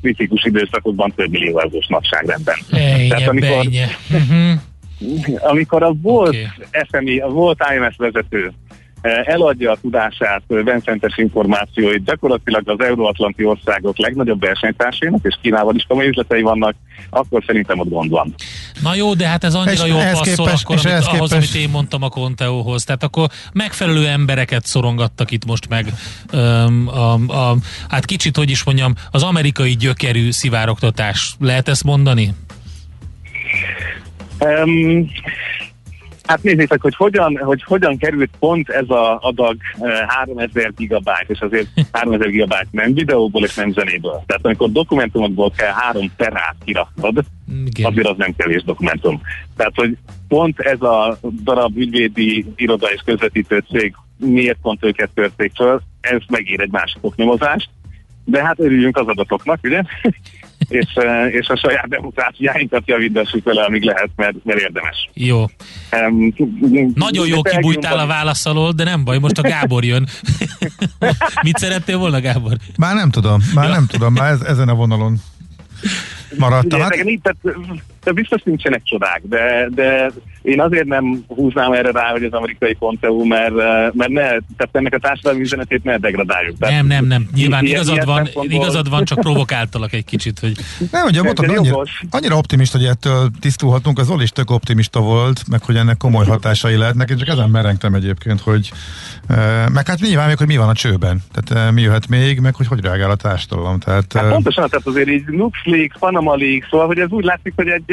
kritikus 0.00 0.44
időszakokban 0.44 1.12
több 1.16 1.30
millió 1.30 1.58
eurós 1.60 1.86
nagyságrendben. 1.86 2.56
Tehát 3.08 3.28
amikor, 3.28 3.66
uh-huh. 4.10 4.60
Amikor 5.40 5.82
a 5.82 5.92
volt 6.02 6.28
okay. 6.28 6.82
SMI, 6.90 7.18
a 7.18 7.28
volt 7.28 7.64
IMS 7.74 7.96
vezető 7.96 8.52
eladja 9.04 9.70
a 9.70 9.76
tudását, 9.80 10.42
benszentes 10.64 11.16
információit 11.16 12.04
gyakorlatilag 12.04 12.68
az 12.68 12.86
euróatlanti 12.86 13.44
országok 13.44 13.98
legnagyobb 13.98 14.40
versenytársainak, 14.40 15.20
és 15.22 15.38
Kínával 15.42 15.74
is 15.74 15.84
komoly 15.88 16.08
üzletei 16.08 16.42
vannak, 16.42 16.74
akkor 17.10 17.42
szerintem 17.46 17.78
ott 17.78 17.88
gond 17.88 18.10
van. 18.10 18.34
Na 18.82 18.94
jó, 18.94 19.14
de 19.14 19.28
hát 19.28 19.44
ez 19.44 19.54
annyira 19.54 19.86
jó 19.86 19.96
passzol 19.96 20.46
képes, 20.46 20.62
akkor, 20.62 20.76
amit, 20.84 21.06
ahhoz, 21.06 21.30
képes. 21.30 21.32
amit 21.32 21.54
én 21.54 21.68
mondtam 21.68 22.02
a 22.02 22.08
Conteóhoz. 22.08 22.84
Tehát 22.84 23.02
akkor 23.02 23.28
megfelelő 23.52 24.06
embereket 24.06 24.66
szorongattak 24.66 25.30
itt 25.30 25.44
most 25.44 25.68
meg. 25.68 25.86
Um, 26.32 26.88
a, 26.88 27.12
a, 27.12 27.56
hát 27.88 28.04
kicsit, 28.04 28.36
hogy 28.36 28.50
is 28.50 28.64
mondjam, 28.64 28.94
az 29.10 29.22
amerikai 29.22 29.72
gyökerű 29.72 30.30
szivároktatás. 30.30 31.34
Lehet 31.40 31.68
ezt 31.68 31.84
mondani? 31.84 32.34
Um, 34.40 35.08
Hát 36.26 36.42
nézzétek, 36.42 36.80
hogy 36.80 36.94
hogyan, 36.94 37.36
hogy 37.36 37.62
hogyan 37.62 37.96
került 37.96 38.30
pont 38.38 38.68
ez 38.68 38.90
a 38.90 39.18
adag 39.20 39.56
3000 40.06 40.72
gigabyte, 40.76 41.24
és 41.26 41.40
azért 41.40 41.68
3000 41.92 42.28
gigabyte 42.28 42.66
nem 42.70 42.94
videóból 42.94 43.44
és 43.44 43.54
nem 43.54 43.72
zenéből. 43.72 44.22
Tehát 44.26 44.44
amikor 44.44 44.70
dokumentumokból 44.70 45.50
kell 45.56 45.72
3 45.72 46.12
terát 46.16 46.56
kiraknod, 46.64 47.24
Igen. 47.66 47.90
azért 47.90 48.06
az 48.06 48.16
nem 48.16 48.34
kevés 48.36 48.62
dokumentum. 48.62 49.20
Tehát, 49.56 49.72
hogy 49.74 49.96
pont 50.28 50.60
ez 50.60 50.80
a 50.82 51.18
darab 51.42 51.76
ügyvédi 51.76 52.46
iroda 52.56 52.86
és 52.86 53.00
közvetítő 53.04 53.64
cég 53.70 53.94
miért 54.16 54.58
pont 54.62 54.84
őket 54.84 55.10
törték 55.14 55.52
föl, 55.54 55.82
ez 56.00 56.20
megír 56.28 56.60
egy 56.60 56.70
másik 56.70 56.98
oknyomozást, 57.00 57.70
de 58.24 58.44
hát 58.44 58.60
örüljünk 58.60 58.96
az 58.96 59.06
adatoknak, 59.06 59.58
ugye? 59.62 59.82
és, 60.68 60.86
és 61.30 61.48
a 61.48 61.56
saját 61.56 61.88
demokráciáinkat 61.88 62.82
javítassuk 62.86 63.44
vele, 63.44 63.64
amíg 63.64 63.82
lehet, 63.82 64.10
mert, 64.16 64.44
mert 64.44 64.60
érdemes. 64.60 65.10
Jó. 65.14 65.44
Um, 66.08 66.34
Nagyon 66.94 67.26
jó 67.26 67.42
kibújtál 67.42 67.98
a 67.98 68.06
válasz 68.06 68.46
alól, 68.46 68.72
de 68.72 68.84
nem 68.84 69.04
baj, 69.04 69.18
most 69.18 69.38
a 69.38 69.42
Gábor 69.42 69.84
jön. 69.84 70.06
Mit 71.42 71.56
szerettél 71.56 71.98
volna, 71.98 72.20
Gábor? 72.20 72.56
Már 72.76 72.94
nem 72.94 73.10
tudom, 73.10 73.40
már 73.54 73.68
nem 73.68 73.86
tudom, 73.86 74.12
már 74.12 74.30
ez, 74.30 74.40
ezen 74.40 74.68
a 74.68 74.74
vonalon 74.74 75.16
maradtam. 76.38 76.80
Ugye, 76.80 76.82
hát... 76.82 77.20
tehát, 77.22 77.56
tehát 78.00 78.14
biztos 78.14 78.42
nincsenek 78.42 78.82
csodák, 78.84 79.22
de, 79.24 79.68
de 79.74 80.10
én 80.44 80.60
azért 80.60 80.84
nem 80.84 81.24
húznám 81.28 81.72
erre 81.72 81.90
rá, 81.90 82.10
hogy 82.10 82.24
az 82.24 82.32
amerikai 82.32 82.74
pont.eu, 82.74 83.24
mert, 83.24 83.54
mert 83.92 84.10
ne, 84.10 84.22
tehát 84.22 84.68
ennek 84.72 84.94
a 84.94 84.98
társadalmi 84.98 85.40
üzenetét 85.40 85.84
ne 85.84 85.98
degradáljuk. 85.98 86.58
Tehát, 86.58 86.74
nem, 86.74 86.86
nem, 86.86 87.04
nem. 87.04 87.28
Nyilván 87.34 87.64
ilyen, 87.64 87.82
igazad, 87.82 88.04
van, 88.04 88.28
igazad 88.42 88.90
van, 88.90 89.04
csak 89.04 89.20
provokáltalak 89.20 89.92
egy 89.92 90.04
kicsit, 90.04 90.38
hogy... 90.38 90.56
Nem, 90.90 91.06
ugye 91.06 91.22
botok, 91.22 91.48
annyira, 91.48 91.82
annyira 92.10 92.36
optimista, 92.36 92.78
hogy 92.78 92.86
ettől 92.86 93.30
tisztulhatunk, 93.40 93.98
az 93.98 94.10
Oli 94.10 94.22
is 94.22 94.30
tök 94.30 94.50
optimista 94.50 95.00
volt, 95.00 95.48
meg 95.50 95.62
hogy 95.64 95.76
ennek 95.76 95.96
komoly 95.96 96.26
hatásai 96.26 96.76
lehetnek, 96.76 97.10
én 97.10 97.16
csak 97.16 97.28
ezen 97.28 97.50
merengtem 97.50 97.94
egyébként, 97.94 98.40
hogy 98.40 98.72
meg 99.72 99.86
hát 99.86 100.00
nyilván 100.00 100.26
még, 100.26 100.36
hogy 100.36 100.46
mi 100.46 100.56
van 100.56 100.68
a 100.68 100.74
csőben, 100.74 101.22
tehát 101.32 101.72
mi 101.72 101.80
jöhet 101.80 102.08
még, 102.08 102.40
meg 102.40 102.54
hogy 102.54 102.66
hogy 102.66 102.80
reagál 102.80 103.10
a 103.10 103.16
társadalom. 103.16 103.78
Tehát, 103.78 104.12
hát 104.12 104.28
pontosan, 104.28 104.68
tehát 104.68 104.86
azért 104.86 105.08
így 105.08 105.24
LuxLeaks, 105.26 105.96
Panama 105.98 106.36
Leaks, 106.36 106.68
szóval, 106.70 106.86
hogy 106.86 106.98
ez 106.98 107.10
úgy 107.10 107.24
látszik, 107.24 107.52
hogy 107.56 107.68
egy, 107.68 107.84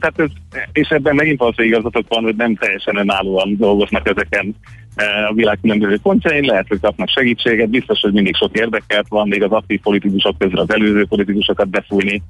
tehát 0.00 0.14
ez, 0.16 0.28
és 0.72 0.88
ebben 0.88 1.14
megint 1.14 1.38
valószínűleg 1.38 1.79
igazatok 1.80 2.08
van, 2.08 2.22
hogy 2.22 2.36
nem 2.36 2.56
teljesen 2.56 2.96
önállóan 2.96 3.56
dolgoznak 3.56 4.08
ezeken 4.08 4.54
a 5.28 5.34
világ 5.34 5.58
különböző 5.62 5.98
pontjain, 5.98 6.44
lehet, 6.44 6.68
hogy 6.68 6.80
kapnak 6.80 7.08
segítséget, 7.08 7.68
biztos, 7.68 8.00
hogy 8.00 8.12
mindig 8.12 8.36
sok 8.36 8.58
érdekelt 8.58 9.08
van, 9.08 9.28
még 9.28 9.42
az 9.42 9.50
aktív 9.50 9.80
politikusok 9.80 10.38
közül 10.38 10.58
az 10.58 10.72
előző 10.72 11.06
politikusokat 11.06 11.68
befújni. 11.68 12.22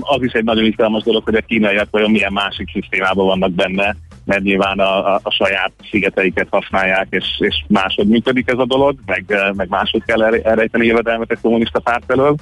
Az 0.00 0.22
is 0.22 0.32
egy 0.32 0.44
nagyon 0.44 0.64
izgalmas 0.64 1.02
dolog, 1.02 1.24
hogy 1.24 1.34
a 1.34 1.40
kínaiak 1.40 1.88
vajon 1.90 2.10
milyen 2.10 2.32
másik 2.32 2.70
szisztémában 2.72 3.26
vannak 3.26 3.52
benne, 3.52 3.96
mert 4.24 4.42
nyilván 4.42 4.78
a, 4.78 5.14
a, 5.14 5.20
a 5.22 5.30
saját 5.30 5.72
szigeteiket 5.90 6.46
használják, 6.50 7.06
és, 7.10 7.24
és 7.38 7.64
máshogy 7.68 8.06
működik 8.06 8.50
ez 8.50 8.58
a 8.58 8.66
dolog, 8.66 8.98
meg, 9.06 9.24
meg 9.56 9.68
máshogy 9.68 10.02
kell 10.04 10.22
elrejteni 10.22 10.86
jövedelmet 10.86 11.30
egy 11.30 11.40
kommunista 11.42 11.80
párt 11.80 12.10
elől 12.10 12.34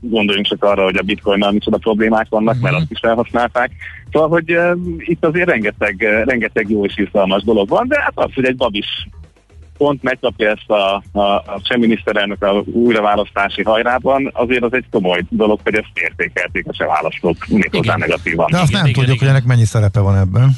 gondoljunk 0.00 0.46
csak 0.46 0.64
arra, 0.64 0.84
hogy 0.84 0.96
a 0.96 1.02
bitcoinnal 1.02 1.52
micsoda 1.52 1.76
problémák 1.76 2.26
vannak, 2.28 2.54
uh-huh. 2.54 2.70
mert 2.70 2.82
azt 2.82 2.90
is 2.90 2.98
felhasználták. 2.98 3.70
Szóval, 4.12 4.28
hogy 4.28 4.52
uh, 4.52 4.78
itt 4.98 5.24
azért 5.24 5.48
rengeteg, 5.48 5.96
uh, 6.00 6.24
rengeteg 6.24 6.70
jó 6.70 6.84
és 6.84 6.96
izgalmas 6.96 7.42
dolog 7.42 7.68
van, 7.68 7.88
de 7.88 8.00
hát 8.00 8.12
az, 8.14 8.30
hogy 8.34 8.44
egy 8.44 8.56
babis 8.56 8.86
pont 9.76 10.02
megkapja 10.02 10.50
ezt 10.50 10.70
a, 10.70 11.02
a, 11.12 11.34
a 11.34 11.60
cseh 11.62 11.78
miniszterelnök 11.78 12.42
a 12.42 12.62
újraválasztási 12.72 13.62
hajrában, 13.62 14.30
azért 14.32 14.62
az 14.62 14.72
egy 14.72 14.84
komoly 14.90 15.22
dolog, 15.28 15.60
hogy 15.62 15.74
ezt 15.74 15.90
értékelték 15.94 16.66
a 16.68 16.72
cseh 16.72 16.86
választók 16.86 17.46
méghozzá 17.48 17.96
negatívan. 17.96 18.50
De 18.50 18.58
azt 18.58 18.68
igen, 18.68 18.80
nem 18.80 18.90
igen, 18.90 19.02
tudjuk, 19.02 19.16
igen. 19.16 19.28
hogy 19.28 19.36
ennek 19.36 19.48
mennyi 19.48 19.64
szerepe 19.64 20.00
van 20.00 20.16
ebben. 20.16 20.50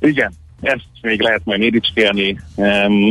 Igen, 0.00 0.32
ezt 0.60 0.86
még 1.00 1.20
lehet 1.20 1.40
majd 1.44 1.58
méricskélni, 1.58 2.40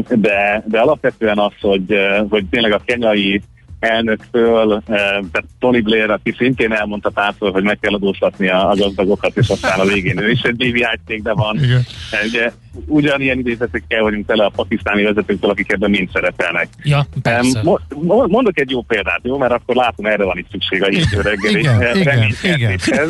de, 0.09 0.63
de 0.67 0.79
alapvetően 0.79 1.37
az, 1.37 1.53
hogy, 1.61 1.95
hogy 2.29 2.45
tényleg 2.45 2.71
a 2.71 2.81
kenyai 2.85 3.41
elnöktől, 3.85 4.73
eh, 4.73 4.83
tehát 5.07 5.45
Tony 5.59 5.83
Blair, 5.83 6.09
aki 6.09 6.33
szintén 6.37 6.71
elmondta 6.71 7.09
pártól, 7.09 7.51
hogy 7.51 7.63
meg 7.63 7.79
kell 7.79 7.93
adóztatni 7.93 8.49
a, 8.49 8.69
a 8.69 8.75
gazdagokat, 8.75 9.37
és 9.37 9.49
aztán 9.49 9.79
a 9.79 9.85
végén 9.85 10.19
ő 10.19 10.29
is 10.29 10.41
egy 10.41 10.55
BVI 10.55 10.85
cégben 11.05 11.35
van. 11.35 11.63
Igen. 11.63 11.85
Eh, 12.11 12.19
ugye, 12.25 12.51
ugyanilyen 12.85 13.39
idézetekkel 13.39 14.01
vagyunk 14.01 14.25
tele 14.25 14.45
a 14.45 14.51
pakisztáni 14.55 15.03
vezetőktől, 15.03 15.49
akik 15.49 15.71
ebben 15.71 15.89
mind 15.89 16.09
szerepelnek. 16.13 16.67
Ja, 16.83 17.05
persze. 17.21 17.61
Um, 17.63 18.25
mondok 18.27 18.59
egy 18.59 18.69
jó 18.69 18.81
példát, 18.81 19.19
jó? 19.23 19.37
Mert 19.37 19.53
akkor 19.53 19.75
látom, 19.75 20.05
erre 20.05 20.23
van 20.23 20.37
itt 20.37 20.51
szükség 20.51 20.83
a 20.83 20.87
hétfő 20.87 21.21
reggeli 21.21 21.59
igen, 21.59 22.35
igen, 22.43 22.71
igen. 22.85 23.09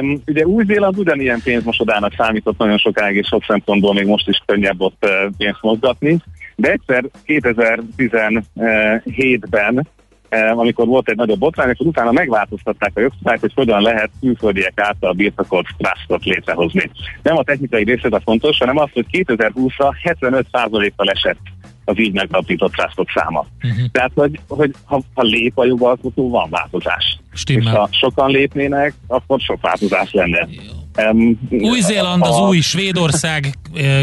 Um, 0.00 0.22
ugye 0.26 0.46
Új-Zéland 0.46 0.98
ugyanilyen 0.98 1.40
pénzmosodának 1.44 2.14
számított 2.16 2.58
nagyon 2.58 2.78
sokáig, 2.78 3.16
és 3.16 3.26
sok 3.26 3.44
szempontból 3.44 3.94
még 3.94 4.06
most 4.06 4.28
is 4.28 4.42
könnyebb 4.46 4.80
ott 4.80 5.06
pénzt 5.36 5.62
mozgatni. 5.62 6.18
De 6.60 6.70
egyszer 6.70 7.04
2017-ben, 7.26 9.86
eh, 10.28 10.58
amikor 10.58 10.86
volt 10.86 11.08
egy 11.08 11.16
nagyobb 11.16 11.38
botrány, 11.38 11.70
akkor 11.70 11.86
utána 11.86 12.12
megváltoztatták 12.12 12.90
a 12.94 13.00
jogszabályt, 13.00 13.40
hogy 13.40 13.52
hogyan 13.54 13.82
lehet 13.82 14.10
külföldiek 14.20 14.80
által 14.80 15.12
birtokolt 15.12 15.66
trustot 15.76 16.24
létrehozni. 16.24 16.90
Nem 17.22 17.36
a 17.36 17.42
technikai 17.42 17.84
részlet 17.84 18.12
a 18.12 18.20
fontos, 18.24 18.58
hanem 18.58 18.78
az, 18.78 18.88
hogy 18.92 19.06
2020-ra 19.12 19.92
75%-kal 20.02 21.10
esett 21.10 21.40
az 21.84 21.98
így 21.98 22.12
megalapított 22.12 22.72
trustok 22.72 23.08
száma. 23.14 23.46
Uh-huh. 23.62 23.86
Tehát, 23.92 24.10
hogy, 24.14 24.40
hogy 24.48 24.74
ha, 24.84 25.02
ha 25.14 25.22
lép 25.22 25.58
a 25.58 25.64
jogalkotó, 25.64 26.30
van 26.30 26.50
változás. 26.50 27.18
Stimmel. 27.32 27.72
És 27.72 27.78
ha 27.78 27.88
sokan 27.90 28.30
lépnének, 28.30 28.94
akkor 29.06 29.40
sok 29.40 29.60
változás 29.60 30.12
lenne. 30.12 30.48
Um, 30.98 31.38
Új-Zéland 31.50 32.22
az 32.22 32.40
új 32.40 32.60
Svédország, 32.60 33.44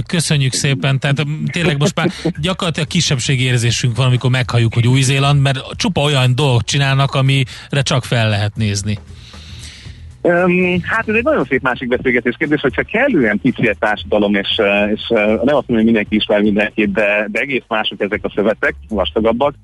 köszönjük 0.05 0.53
szépen, 0.53 0.99
tehát 0.99 1.25
tényleg 1.51 1.77
most 1.77 1.95
már 1.95 2.09
gyakorlatilag 2.41 2.87
kisebbségi 2.87 3.43
érzésünk 3.43 3.95
van, 3.95 4.05
amikor 4.05 4.29
meghalljuk, 4.29 4.73
hogy 4.73 4.87
Új-Zéland, 4.87 5.41
mert 5.41 5.59
csupa 5.75 6.01
olyan 6.01 6.35
dolgot 6.35 6.65
csinálnak, 6.65 7.13
amire 7.13 7.81
csak 7.81 8.03
fel 8.03 8.29
lehet 8.29 8.55
nézni. 8.55 8.97
Um, 10.21 10.81
hát 10.81 11.09
ez 11.09 11.15
egy 11.15 11.23
nagyon 11.23 11.45
szép 11.45 11.61
másik 11.61 11.87
beszélgetés 11.87 12.35
kérdés, 12.37 12.61
hogyha 12.61 12.83
kellően 12.83 13.39
kicsi 13.43 13.67
egy 13.67 13.77
társadalom, 13.77 14.35
és, 14.35 14.61
és 14.93 15.01
nem 15.09 15.37
azt 15.37 15.47
mondom, 15.47 15.75
hogy 15.75 15.83
mindenki 15.83 16.15
ismer 16.15 16.41
mindenkit, 16.41 16.91
de, 16.91 17.27
de 17.31 17.39
egész 17.39 17.63
mások 17.67 18.01
ezek 18.01 18.19
a 18.23 18.31
szövetek, 18.35 18.75
vastagabbak, 18.89 19.55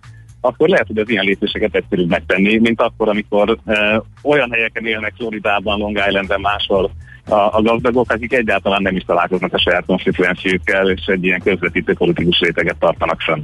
akkor 0.42 0.70
lehet, 0.70 0.88
hogy 0.88 0.98
az 0.98 1.10
ilyen 1.10 1.26
lépéseket 1.26 1.76
egyszerűbb 1.76 2.10
megtenni, 2.10 2.58
mint 2.58 2.82
akkor, 2.82 3.10
amikor 3.10 3.58
uh, 3.66 3.78
olyan 4.22 4.52
helyeken 4.52 4.86
élnek 4.86 5.14
Floridában, 5.18 5.80
Long 5.80 6.02
Islanden, 6.08 6.42
máshol 6.42 6.92
a, 7.26 7.36
a 7.36 7.62
gazdagok, 7.62 8.12
akik 8.12 8.34
egyáltalán 8.34 8.82
nem 8.82 8.96
is 8.96 9.04
találkoznak 9.04 9.54
a 9.54 9.60
saját 9.60 9.86
konstituenciükkel, 9.86 10.90
és 10.90 11.06
egy 11.06 11.24
ilyen 11.24 11.42
közvetítő 11.42 11.94
politikus 11.94 12.40
réteget 12.40 12.78
tartanak 12.80 13.22
fenn. 13.22 13.44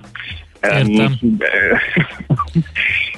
Értem. 0.62 1.18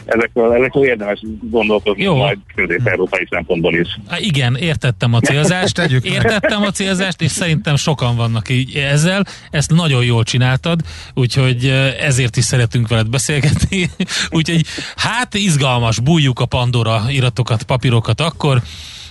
ezekről, 0.06 0.54
ezekről 0.54 0.84
érdemes 0.84 1.20
gondolkozni 1.42 2.04
Jó. 2.04 2.16
majd 2.16 2.38
közép-európai 2.56 3.28
szempontból 3.30 3.74
is. 3.74 4.00
Há, 4.08 4.18
igen, 4.20 4.56
értettem 4.56 5.14
a 5.14 5.20
célzást, 5.20 5.78
értettem 6.04 6.62
a 6.62 6.72
célzást, 6.72 7.22
és 7.22 7.32
szerintem 7.32 7.76
sokan 7.76 8.16
vannak 8.16 8.50
így 8.50 8.76
ezzel. 8.76 9.26
Ezt 9.50 9.72
nagyon 9.72 10.04
jól 10.04 10.24
csináltad, 10.24 10.80
úgyhogy 11.14 11.66
ezért 12.00 12.38
is 12.38 12.44
szeretünk 12.44 12.88
veled 12.88 13.10
beszélgetni. 13.10 13.90
úgyhogy 14.30 14.66
hát 14.96 15.34
izgalmas, 15.34 16.00
bújjuk 16.00 16.40
a 16.40 16.46
Pandora 16.46 17.02
iratokat, 17.10 17.64
papírokat 17.64 18.22
akkor. 18.22 18.62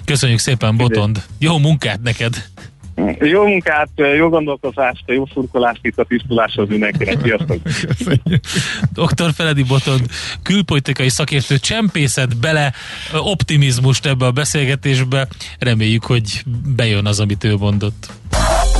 Köszönjük 0.05 0.39
szépen, 0.39 0.77
Botond. 0.77 1.23
Jó 1.39 1.59
munkát 1.59 2.03
neked! 2.03 2.45
Jó 3.21 3.47
munkát, 3.47 3.89
jó 4.17 4.29
gondolkozást, 4.29 5.03
jó 5.07 5.27
szurkolást 5.33 5.79
itt 5.83 5.99
a 5.99 6.05
tisztuláshoz 6.05 6.69
mindenkinek. 6.69 7.19
Sziasztok! 7.23 7.59
Dr. 8.93 9.33
Feledi 9.35 9.63
Botond, 9.63 10.07
külpolitikai 10.43 11.09
szakértő 11.09 11.59
csempészet 11.59 12.37
bele 12.37 12.73
optimizmust 13.13 14.07
ebbe 14.07 14.27
a 14.27 14.31
beszélgetésbe. 14.31 15.29
Reméljük, 15.59 16.05
hogy 16.05 16.43
bejön 16.77 17.07
az, 17.07 17.21
amit 17.21 17.45
ő 17.45 17.57
mondott. 17.57 18.13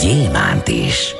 gyémánt 0.00 0.68
is. 0.68 1.14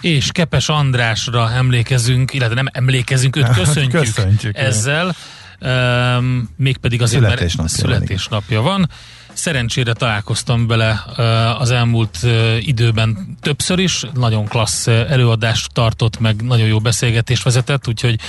És 0.00 0.32
Kepes 0.32 0.68
Andrásra 0.68 1.50
emlékezünk, 1.50 2.34
illetve 2.34 2.54
nem 2.54 2.66
emlékezünk, 2.72 3.36
őt 3.36 3.48
köszöntjük, 3.58 4.02
köszöntjük 4.02 4.56
ezzel. 4.56 5.14
um, 5.60 6.48
mégpedig 6.56 7.02
azért, 7.02 7.22
Születésnapja 7.22 7.62
mert 7.62 7.74
születésnapja 7.74 8.60
van. 8.60 8.78
van. 8.80 8.90
Szerencsére 9.32 9.92
találkoztam 9.92 10.66
bele 10.66 11.04
uh, 11.06 11.60
az 11.60 11.70
elmúlt 11.70 12.18
uh, 12.22 12.66
időben 12.66 13.36
többször 13.40 13.78
is, 13.78 14.04
nagyon 14.14 14.46
klassz 14.46 14.86
előadást 14.86 15.72
tartott, 15.72 16.20
meg 16.20 16.42
nagyon 16.42 16.66
jó 16.66 16.78
beszélgetést 16.78 17.42
vezetett, 17.42 17.88
úgyhogy 17.88 18.20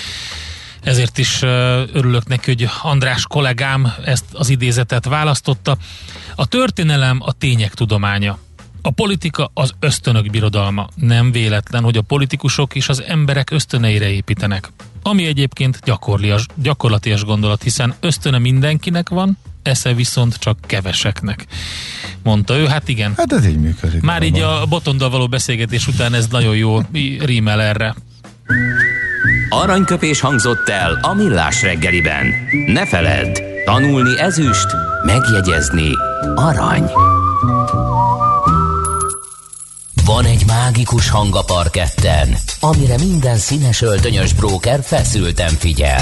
ezért 0.84 1.18
is 1.18 1.42
örülök 1.94 2.28
neki, 2.28 2.52
hogy 2.52 2.70
András 2.82 3.24
kollégám 3.28 3.94
ezt 4.06 4.26
az 4.32 4.50
idézetet 4.50 5.06
választotta. 5.06 5.78
A 6.36 6.46
történelem 6.46 7.18
a 7.22 7.32
tények 7.32 7.74
tudománya. 7.74 8.38
A 8.82 8.92
politika 8.92 9.52
az 9.54 9.74
ösztönök 9.80 10.30
birodalma. 10.30 10.88
Nem 10.96 11.32
véletlen, 11.32 11.84
hogy 11.84 11.98
a 11.98 12.02
politikusok 12.02 12.76
is 12.76 12.90
az 12.90 13.04
emberek 13.04 13.52
ösztöneire 13.52 14.10
építenek. 14.10 14.72
Ami 15.02 15.26
egyébként 15.26 15.80
gyakorlias, 15.84 16.46
gyakorlatias 16.56 17.24
gondolat, 17.24 17.64
hiszen 17.64 17.94
ösztöne 18.00 18.38
mindenkinek 18.38 19.10
van, 19.10 19.38
esze 19.62 19.94
viszont 19.94 20.36
csak 20.36 20.58
keveseknek. 20.62 21.46
Mondta 22.24 22.58
ő, 22.58 22.66
hát 22.66 22.88
igen. 22.88 23.14
Hát 23.18 23.34
ez 23.34 23.46
így 23.46 23.60
működik. 23.60 24.02
Már 24.02 24.24
így 24.24 24.40
a 24.40 24.66
botondal 24.66 25.10
való 25.10 25.28
beszélgetés 25.28 25.88
után 25.88 26.14
ez 26.14 26.28
nagyon 26.28 26.56
jó 26.56 26.82
rímel 27.20 27.62
erre. 27.62 27.96
Aranyköpés 29.50 30.20
hangzott 30.20 30.70
el 30.70 31.00
a 31.02 31.14
millás 31.14 31.62
reggeliben. 31.62 32.34
Ne 32.66 32.86
feledd, 32.86 33.40
tanulni 33.66 34.20
ezüst, 34.20 34.68
megjegyezni 35.06 35.92
arany. 36.36 36.92
Van 40.06 40.26
egy 40.26 40.46
mágikus 40.46 41.10
hang 41.10 41.36
a 41.36 41.44
parketten, 41.44 42.38
amire 42.60 42.98
minden 42.98 43.38
színes 43.38 43.82
öltönyös 43.82 44.34
bróker 44.34 44.80
feszülten 44.84 45.50
figyel. 45.50 46.02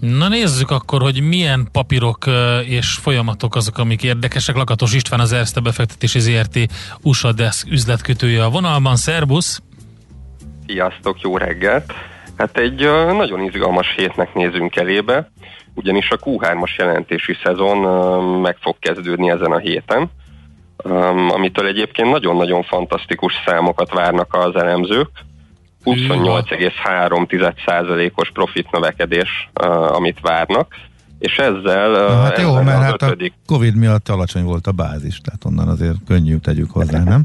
Na 0.00 0.28
nézzük 0.28 0.70
akkor, 0.70 1.00
hogy 1.00 1.22
milyen 1.22 1.68
papírok 1.72 2.24
és 2.64 2.98
folyamatok 3.02 3.54
azok, 3.54 3.78
amik 3.78 4.02
érdekesek. 4.02 4.56
Lakatos 4.56 4.94
István 4.94 5.20
az 5.20 5.32
Erste 5.32 5.60
befektetési 5.60 6.18
ZRT 6.20 6.58
USA 7.02 7.32
Desk 7.32 7.70
üzletkötője 7.70 8.44
a 8.44 8.50
vonalban. 8.50 8.96
Szerbusz! 8.96 9.62
Sziasztok, 10.66 11.20
jó 11.20 11.36
reggelt! 11.36 11.92
Hát 12.36 12.56
egy 12.56 12.80
nagyon 13.16 13.42
izgalmas 13.42 13.94
hétnek 13.96 14.34
nézünk 14.34 14.76
elébe 14.76 15.30
ugyanis 15.74 16.10
a 16.10 16.16
Q3-as 16.16 16.76
jelentési 16.76 17.36
szezon 17.44 17.78
meg 18.40 18.56
fog 18.60 18.78
kezdődni 18.78 19.30
ezen 19.30 19.52
a 19.52 19.58
héten, 19.58 20.10
amitől 21.28 21.66
egyébként 21.66 22.10
nagyon-nagyon 22.10 22.62
fantasztikus 22.62 23.32
számokat 23.46 23.92
várnak 23.92 24.34
az 24.34 24.54
elemzők. 24.54 25.10
28,3%-os 25.84 28.30
profit 28.30 28.70
növekedés, 28.70 29.50
amit 29.92 30.20
várnak, 30.20 30.74
és 31.18 31.36
ezzel... 31.36 31.90
Na, 31.90 32.20
hát 32.20 32.32
ezzel 32.32 32.44
jó, 32.44 32.62
mert 32.62 32.82
hát 32.82 33.02
ötödik... 33.02 33.32
a 33.36 33.38
Covid 33.46 33.76
miatt 33.76 34.08
alacsony 34.08 34.44
volt 34.44 34.66
a 34.66 34.72
bázis, 34.72 35.20
tehát 35.20 35.44
onnan 35.44 35.68
azért 35.68 35.96
könnyű 36.06 36.36
tegyük 36.36 36.70
hozzá, 36.70 37.02
nem? 37.02 37.22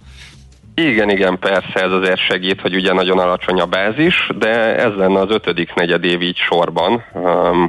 Igen, 0.78 1.10
igen, 1.10 1.40
persze 1.40 1.84
ez 1.84 1.92
azért 1.92 2.20
segít, 2.20 2.62
hogy 2.62 2.76
ugye 2.76 2.94
nagyon 2.94 3.20
alacsony 3.20 3.60
a 3.60 3.66
bázis, 3.66 4.30
de 4.38 4.76
ez 4.76 4.96
lenne 4.96 5.20
az 5.20 5.30
ötödik 5.30 5.74
negyed 5.74 6.04
év 6.04 6.22
így 6.22 6.38
sorban, 6.38 7.04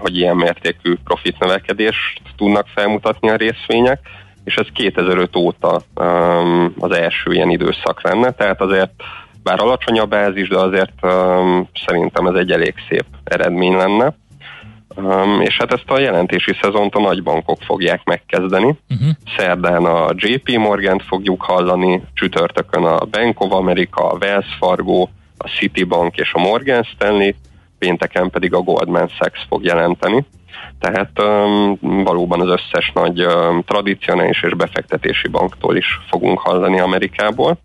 hogy 0.01 0.17
ilyen 0.17 0.37
mértékű 0.37 0.95
profit 1.05 1.39
növekedést 1.39 2.21
tudnak 2.37 2.67
felmutatni 2.75 3.31
a 3.31 3.37
részvények, 3.37 4.01
és 4.45 4.55
ez 4.55 4.67
2005 4.73 5.37
óta 5.37 5.81
az 6.79 6.91
első 6.91 7.33
ilyen 7.33 7.51
időszak 7.51 8.03
lenne, 8.03 8.31
tehát 8.31 8.61
azért 8.61 8.93
bár 9.47 9.61
alacsony 9.61 9.99
a 9.99 10.05
bázis, 10.05 10.49
de 10.49 10.59
azért 10.59 10.93
um, 11.03 11.69
szerintem 11.87 12.27
ez 12.27 12.35
egy 12.35 12.51
elég 12.51 12.75
szép 12.89 13.05
eredmény 13.25 13.77
lenne. 13.77 14.15
Um, 14.97 15.41
és 15.41 15.57
hát 15.57 15.73
ezt 15.73 15.91
a 15.91 15.99
jelentési 15.99 16.57
szezont 16.61 16.95
a 16.95 17.01
nagybankok 17.01 17.63
fogják 17.63 18.05
megkezdeni. 18.05 18.67
Uh-huh. 18.67 19.09
Szerdán 19.37 19.85
a 19.85 20.11
JP 20.15 20.57
Morgan 20.57 20.99
fogjuk 20.99 21.43
hallani, 21.43 22.03
csütörtökön 22.15 22.85
a 22.85 23.05
Bank 23.05 23.41
of 23.41 23.53
America, 23.53 24.09
a 24.09 24.17
Wells 24.21 24.57
Fargo, 24.59 25.09
a 25.39 25.49
Citibank 25.49 26.17
és 26.17 26.33
a 26.33 26.41
Morgan 26.41 26.83
Stanley, 26.83 27.31
pénteken 27.79 28.31
pedig 28.31 28.55
a 28.55 28.61
Goldman 28.61 29.09
Sachs 29.09 29.47
fog 29.49 29.65
jelenteni. 29.65 30.27
Tehát 30.81 31.11
um, 31.23 31.79
valóban 32.05 32.41
az 32.41 32.49
összes 32.49 32.91
nagy 32.95 33.25
um, 33.25 33.63
tradicionális 33.67 34.43
és 34.43 34.55
befektetési 34.55 35.29
banktól 35.29 35.77
is 35.77 35.87
fogunk 36.09 36.39
hallani 36.39 36.81
Amerikából. 36.81 37.59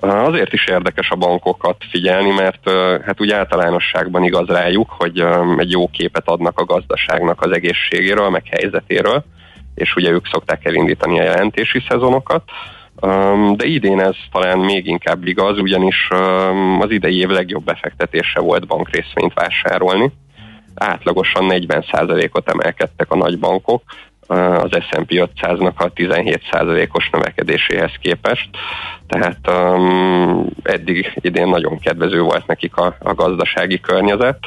Azért 0.00 0.52
is 0.52 0.66
érdekes 0.66 1.10
a 1.10 1.16
bankokat 1.16 1.76
figyelni, 1.90 2.30
mert 2.30 2.70
hát 3.04 3.20
úgy 3.20 3.30
általánosságban 3.30 4.24
igaz 4.24 4.48
rájuk, 4.48 4.90
hogy 4.98 5.24
egy 5.56 5.70
jó 5.70 5.88
képet 5.88 6.28
adnak 6.28 6.58
a 6.58 6.64
gazdaságnak 6.64 7.40
az 7.40 7.50
egészségéről, 7.50 8.30
meg 8.30 8.42
helyzetéről, 8.50 9.24
és 9.74 9.94
ugye 9.96 10.10
ők 10.10 10.26
szokták 10.26 10.64
elindítani 10.64 11.20
a 11.20 11.22
jelentési 11.22 11.82
szezonokat. 11.88 12.42
De 13.56 13.64
idén 13.64 14.00
ez 14.00 14.16
talán 14.32 14.58
még 14.58 14.86
inkább 14.86 15.26
igaz, 15.26 15.58
ugyanis 15.58 16.08
az 16.80 16.90
idei 16.90 17.18
év 17.18 17.28
legjobb 17.28 17.64
befektetése 17.64 18.40
volt 18.40 18.66
bankrészvényt 18.66 19.34
vásárolni. 19.34 20.12
Átlagosan 20.74 21.46
40%-ot 21.48 22.48
emelkedtek 22.48 23.10
a 23.10 23.16
nagy 23.16 23.38
bankok, 23.38 23.82
az 24.36 24.70
S&P 24.70 25.08
500-nak 25.08 25.74
a 25.74 25.92
17%-os 25.92 27.10
növekedéséhez 27.12 27.92
képest. 28.00 28.48
Tehát 29.06 29.38
um, 29.48 30.46
eddig 30.62 31.12
idén 31.14 31.48
nagyon 31.48 31.78
kedvező 31.78 32.20
volt 32.20 32.46
nekik 32.46 32.76
a, 32.76 32.96
a 32.98 33.14
gazdasági 33.14 33.80
környezet 33.80 34.38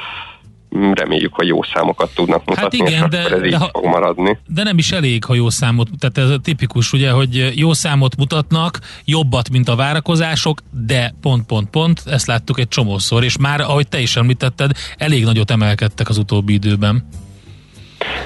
reméljük, 0.94 1.34
hogy 1.34 1.48
jó 1.48 1.64
számokat 1.64 2.14
tudnak 2.16 2.46
mutatni, 2.46 2.80
hát 2.80 2.88
igen, 2.90 3.04
és 3.04 3.10
de, 3.10 3.20
akkor 3.20 3.32
ez 3.32 3.44
így 3.44 3.52
de, 3.52 3.70
fog 3.72 3.86
maradni. 3.86 4.38
De 4.48 4.64
nem 4.64 4.78
is 4.78 4.92
elég, 4.92 5.24
ha 5.24 5.34
jó 5.34 5.50
számot, 5.50 5.88
tehát 6.00 6.18
ez 6.18 6.36
a 6.36 6.40
tipikus, 6.40 6.94
ugye, 6.94 7.12
hogy 7.12 7.52
jó 7.56 7.74
számot 7.74 8.16
mutatnak, 8.16 8.80
jobbat, 9.06 9.50
mint 9.50 9.70
a 9.70 9.76
várakozások, 9.76 10.60
de 10.72 11.14
pont, 11.22 11.46
pont, 11.46 11.70
pont, 11.70 12.04
ezt 12.06 12.28
láttuk 12.28 12.60
egy 12.60 12.68
csomószor, 12.68 13.24
és 13.24 13.38
már, 13.38 13.62
ahogy 13.62 13.88
te 13.88 14.00
is 14.00 14.16
említetted, 14.16 14.72
elég 14.98 15.24
nagyot 15.24 15.52
emelkedtek 15.52 16.10
az 16.10 16.18
utóbbi 16.18 16.54
időben. 16.54 17.08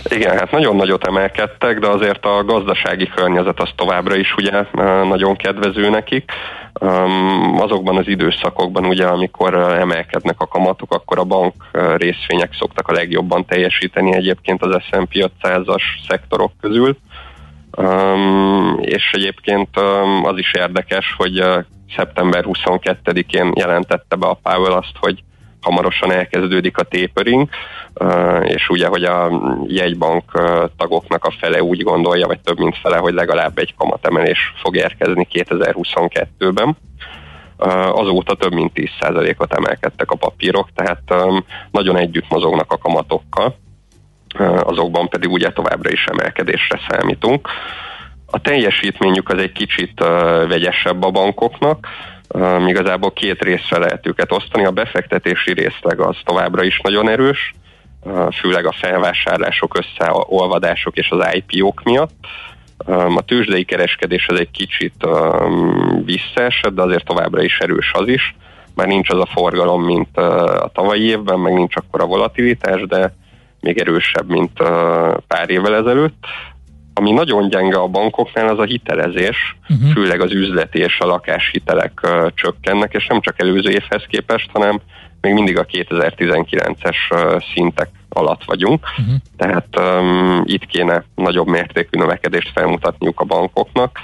Igen, 0.04 0.38
hát 0.38 0.52
nagyon 0.52 0.76
nagyot 0.76 1.08
emelkedtek, 1.08 1.80
de 1.80 1.88
azért 1.88 2.26
a 2.26 2.44
gazdasági 2.44 3.08
környezet 3.08 3.60
az 3.60 3.70
továbbra 3.76 4.16
is 4.16 4.36
ugye 4.36 4.66
nagyon 5.04 5.36
kedvező 5.36 5.90
nekik. 5.90 6.32
Azokban 7.58 7.98
az 7.98 8.08
időszakokban 8.08 8.86
ugye, 8.86 9.06
amikor 9.06 9.54
emelkednek 9.56 10.42
a 10.42 10.48
kamatok, 10.48 10.94
akkor 10.94 11.20
a 11.20 11.24
bank 11.24 11.54
részvények 11.98 12.56
szoktak 12.60 12.88
a 12.88 12.94
legjobban 12.94 13.46
teljesíteni 13.46 14.14
egyébként 14.14 14.64
az 14.64 14.82
S&P 14.84 15.30
500-as 15.42 15.84
szektorok 16.08 16.52
közül. 16.62 16.98
És 18.82 19.10
egyébként 19.12 19.70
az 20.24 20.38
is 20.38 20.54
érdekes, 20.54 21.14
hogy 21.18 21.44
szeptember 21.96 22.44
22-én 22.48 23.52
jelentette 23.56 24.16
be 24.16 24.28
a 24.28 24.40
Powell 24.44 24.72
azt, 24.72 24.96
hogy 25.00 25.24
hamarosan 25.62 26.12
elkezdődik 26.12 26.78
a 26.78 26.84
tapering, 26.84 27.50
és 28.42 28.70
ugye, 28.70 28.88
hogy 28.88 29.04
a 29.04 29.42
jegybank 29.68 30.24
tagoknak 30.78 31.26
a 31.26 31.34
fele 31.40 31.64
úgy 31.64 31.84
gondolja, 31.84 32.28
vagy 32.28 32.40
több 32.40 32.58
mint 32.58 32.78
fele, 32.78 32.98
hogy 32.98 33.14
legalább 33.14 33.58
egy 33.58 33.74
kamatemelés 33.78 34.54
fog 34.62 34.76
érkezni 34.76 35.28
2022-ben. 35.32 36.78
Azóta 37.92 38.36
több 38.36 38.54
mint 38.54 38.72
10%-ot 38.76 39.54
emelkedtek 39.54 40.12
a 40.12 40.16
papírok, 40.16 40.70
tehát 40.76 41.34
nagyon 41.72 41.98
együtt 41.98 42.30
mozognak 42.30 42.72
a 42.72 42.78
kamatokkal, 42.78 43.56
azokban 44.64 45.08
pedig 45.08 45.32
ugye 45.32 45.52
továbbra 45.52 45.90
is 45.90 46.06
emelkedésre 46.06 46.80
számítunk. 46.90 47.48
A 48.26 48.42
teljesítményük 48.42 49.30
az 49.30 49.40
egy 49.40 49.52
kicsit 49.52 50.00
vegyesebb 50.48 51.04
a 51.04 51.12
bankoknak, 51.12 51.88
Um, 52.28 52.68
igazából 52.68 53.12
két 53.12 53.42
részre 53.42 53.78
lehet 53.78 54.08
őket 54.08 54.32
osztani. 54.32 54.66
A 54.66 54.72
befektetési 54.72 55.54
részleg 55.54 56.00
az 56.00 56.16
továbbra 56.24 56.64
is 56.64 56.80
nagyon 56.84 57.10
erős, 57.10 57.54
uh, 58.04 58.32
főleg 58.34 58.66
a 58.66 58.72
felvásárlások, 58.72 59.78
összeolvadások 59.78 60.98
és 60.98 61.10
az 61.10 61.28
IPO-k 61.34 61.84
miatt. 61.84 62.26
Um, 62.86 63.18
a 63.18 63.22
tőzsdei 63.22 63.64
kereskedés 63.64 64.28
az 64.28 64.40
egy 64.40 64.52
kicsit 64.52 65.06
um, 65.06 66.04
visszaesett, 66.06 66.74
de 66.74 66.82
azért 66.82 67.06
továbbra 67.06 67.44
is 67.44 67.58
erős 67.60 67.92
az 67.94 68.08
is. 68.08 68.36
Már 68.76 68.88
nincs 68.88 69.10
az 69.10 69.20
a 69.20 69.30
forgalom, 69.34 69.84
mint 69.84 70.10
uh, 70.16 70.24
a 70.64 70.72
tavalyi 70.74 71.04
évben, 71.04 71.40
meg 71.40 71.54
nincs 71.54 71.76
akkor 71.76 72.02
a 72.02 72.06
volatilitás, 72.06 72.82
de 72.82 73.14
még 73.60 73.78
erősebb, 73.78 74.30
mint 74.30 74.62
uh, 74.62 74.68
pár 75.28 75.50
évvel 75.50 75.76
ezelőtt. 75.76 76.26
Ami 76.98 77.12
nagyon 77.12 77.50
gyenge 77.50 77.78
a 77.78 77.88
bankoknál, 77.88 78.48
az 78.48 78.60
a 78.60 78.64
hitelezés, 78.64 79.58
uh-huh. 79.70 79.92
főleg 79.92 80.22
az 80.22 80.32
üzleti 80.32 80.80
és 80.80 81.00
a 81.00 81.06
lakáshitelek 81.06 82.00
uh, 82.04 82.28
csökkennek, 82.34 82.94
és 82.94 83.08
nem 83.08 83.22
csak 83.22 83.42
előző 83.42 83.70
évhez 83.70 84.04
képest, 84.08 84.50
hanem 84.54 84.80
még 85.22 85.34
mindig 85.34 85.58
a 85.58 85.66
2019-es 85.66 86.96
uh, 87.10 87.42
szintek 87.54 87.90
alatt 88.10 88.44
vagyunk, 88.44 88.86
uh-huh. 89.00 89.16
tehát 89.38 89.68
um, 89.80 90.42
itt 90.46 90.66
kéne 90.66 91.04
nagyobb 91.16 91.48
mértékű 91.48 92.00
növekedést 92.00 92.52
felmutatniuk 92.54 93.20
a 93.20 93.26
bankoknak, 93.26 94.00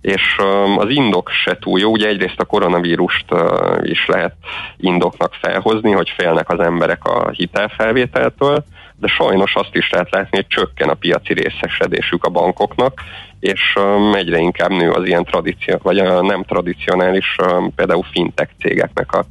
és 0.00 0.36
um, 0.38 0.78
az 0.78 0.88
indok 0.88 1.30
se 1.30 1.58
túl 1.58 1.80
jó, 1.80 1.90
ugye 1.90 2.08
egyrészt 2.08 2.40
a 2.40 2.44
koronavírust 2.44 3.24
uh, 3.30 3.40
is 3.82 4.06
lehet 4.06 4.34
indoknak 4.76 5.34
felhozni, 5.34 5.90
hogy 5.90 6.12
félnek 6.16 6.50
az 6.50 6.60
emberek 6.60 7.04
a 7.04 7.30
hitelfelvételtől, 7.30 8.64
de 9.00 9.06
sajnos 9.06 9.54
azt 9.54 9.74
is 9.74 9.90
lehet 9.90 10.10
látni, 10.10 10.36
hogy 10.36 10.46
csökken 10.46 10.88
a 10.88 10.94
piaci 10.94 11.32
részesedésük 11.32 12.24
a 12.24 12.28
bankoknak, 12.28 13.00
és 13.40 13.74
um, 13.76 14.14
egyre 14.14 14.38
inkább 14.38 14.70
nő 14.70 14.90
az 14.90 15.06
ilyen 15.06 15.24
tradíció, 15.24 15.78
vagy 15.82 15.98
a 15.98 16.22
nem 16.22 16.42
tradicionális, 16.44 17.36
um, 17.42 17.74
például 17.74 18.04
fintech 18.12 18.50
cégeknek 18.58 19.12
a 19.12 19.24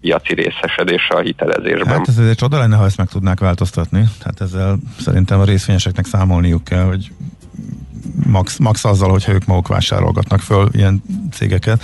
piaci 0.00 0.34
részesedése 0.34 1.14
a 1.14 1.20
hitelezésben. 1.20 1.96
Hát 1.96 2.08
ez 2.08 2.18
egy 2.18 2.36
csoda 2.36 2.58
lenne, 2.58 2.76
ha 2.76 2.84
ezt 2.84 2.96
meg 2.96 3.08
tudnák 3.08 3.40
változtatni. 3.40 4.04
Tehát 4.18 4.40
ezzel 4.40 4.78
szerintem 4.98 5.40
a 5.40 5.44
részvényeseknek 5.44 6.04
számolniuk 6.04 6.64
kell, 6.64 6.84
hogy 6.84 7.10
max, 8.26 8.58
max 8.58 8.84
azzal, 8.84 9.10
hogyha 9.10 9.32
ők 9.32 9.44
maguk 9.44 9.68
vásárolgatnak 9.68 10.40
föl 10.40 10.68
ilyen 10.72 11.02
cégeket. 11.32 11.82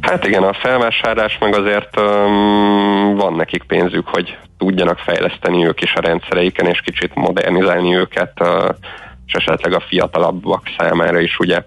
Hát 0.00 0.26
igen, 0.26 0.42
a 0.42 0.52
felvásárlás 0.52 1.38
meg 1.40 1.54
azért 1.54 2.00
um, 2.00 3.14
van 3.16 3.34
nekik 3.34 3.62
pénzük, 3.62 4.06
hogy 4.06 4.36
tudjanak 4.58 4.98
fejleszteni 4.98 5.66
ők 5.66 5.82
is 5.82 5.94
a 5.94 6.00
rendszereiken, 6.00 6.66
és 6.66 6.80
kicsit 6.80 7.14
modernizálni 7.14 7.96
őket, 7.96 8.32
és 9.26 9.32
esetleg 9.32 9.72
a 9.72 9.84
fiatalabbak 9.88 10.62
számára 10.78 11.20
is 11.20 11.38
ugye 11.38 11.62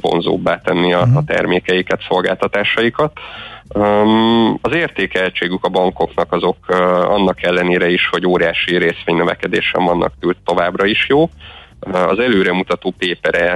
vonzóbbá 0.00 0.60
tenni 0.60 0.92
a, 0.92 1.00
a 1.14 1.24
termékeiket, 1.26 2.00
szolgáltatásaikat. 2.08 3.12
Az 4.60 4.74
értékeltségük 4.74 5.64
a 5.64 5.68
bankoknak 5.68 6.32
azok 6.32 6.56
annak 7.08 7.42
ellenére 7.42 7.88
is, 7.88 8.08
hogy 8.08 8.26
óriási 8.26 8.78
részvénynövekedésen 8.78 9.84
vannak 9.84 10.12
továbbra 10.44 10.86
is 10.86 11.06
jó, 11.08 11.28
az 11.92 12.18
előremutató 12.18 12.94
pépere 12.98 13.52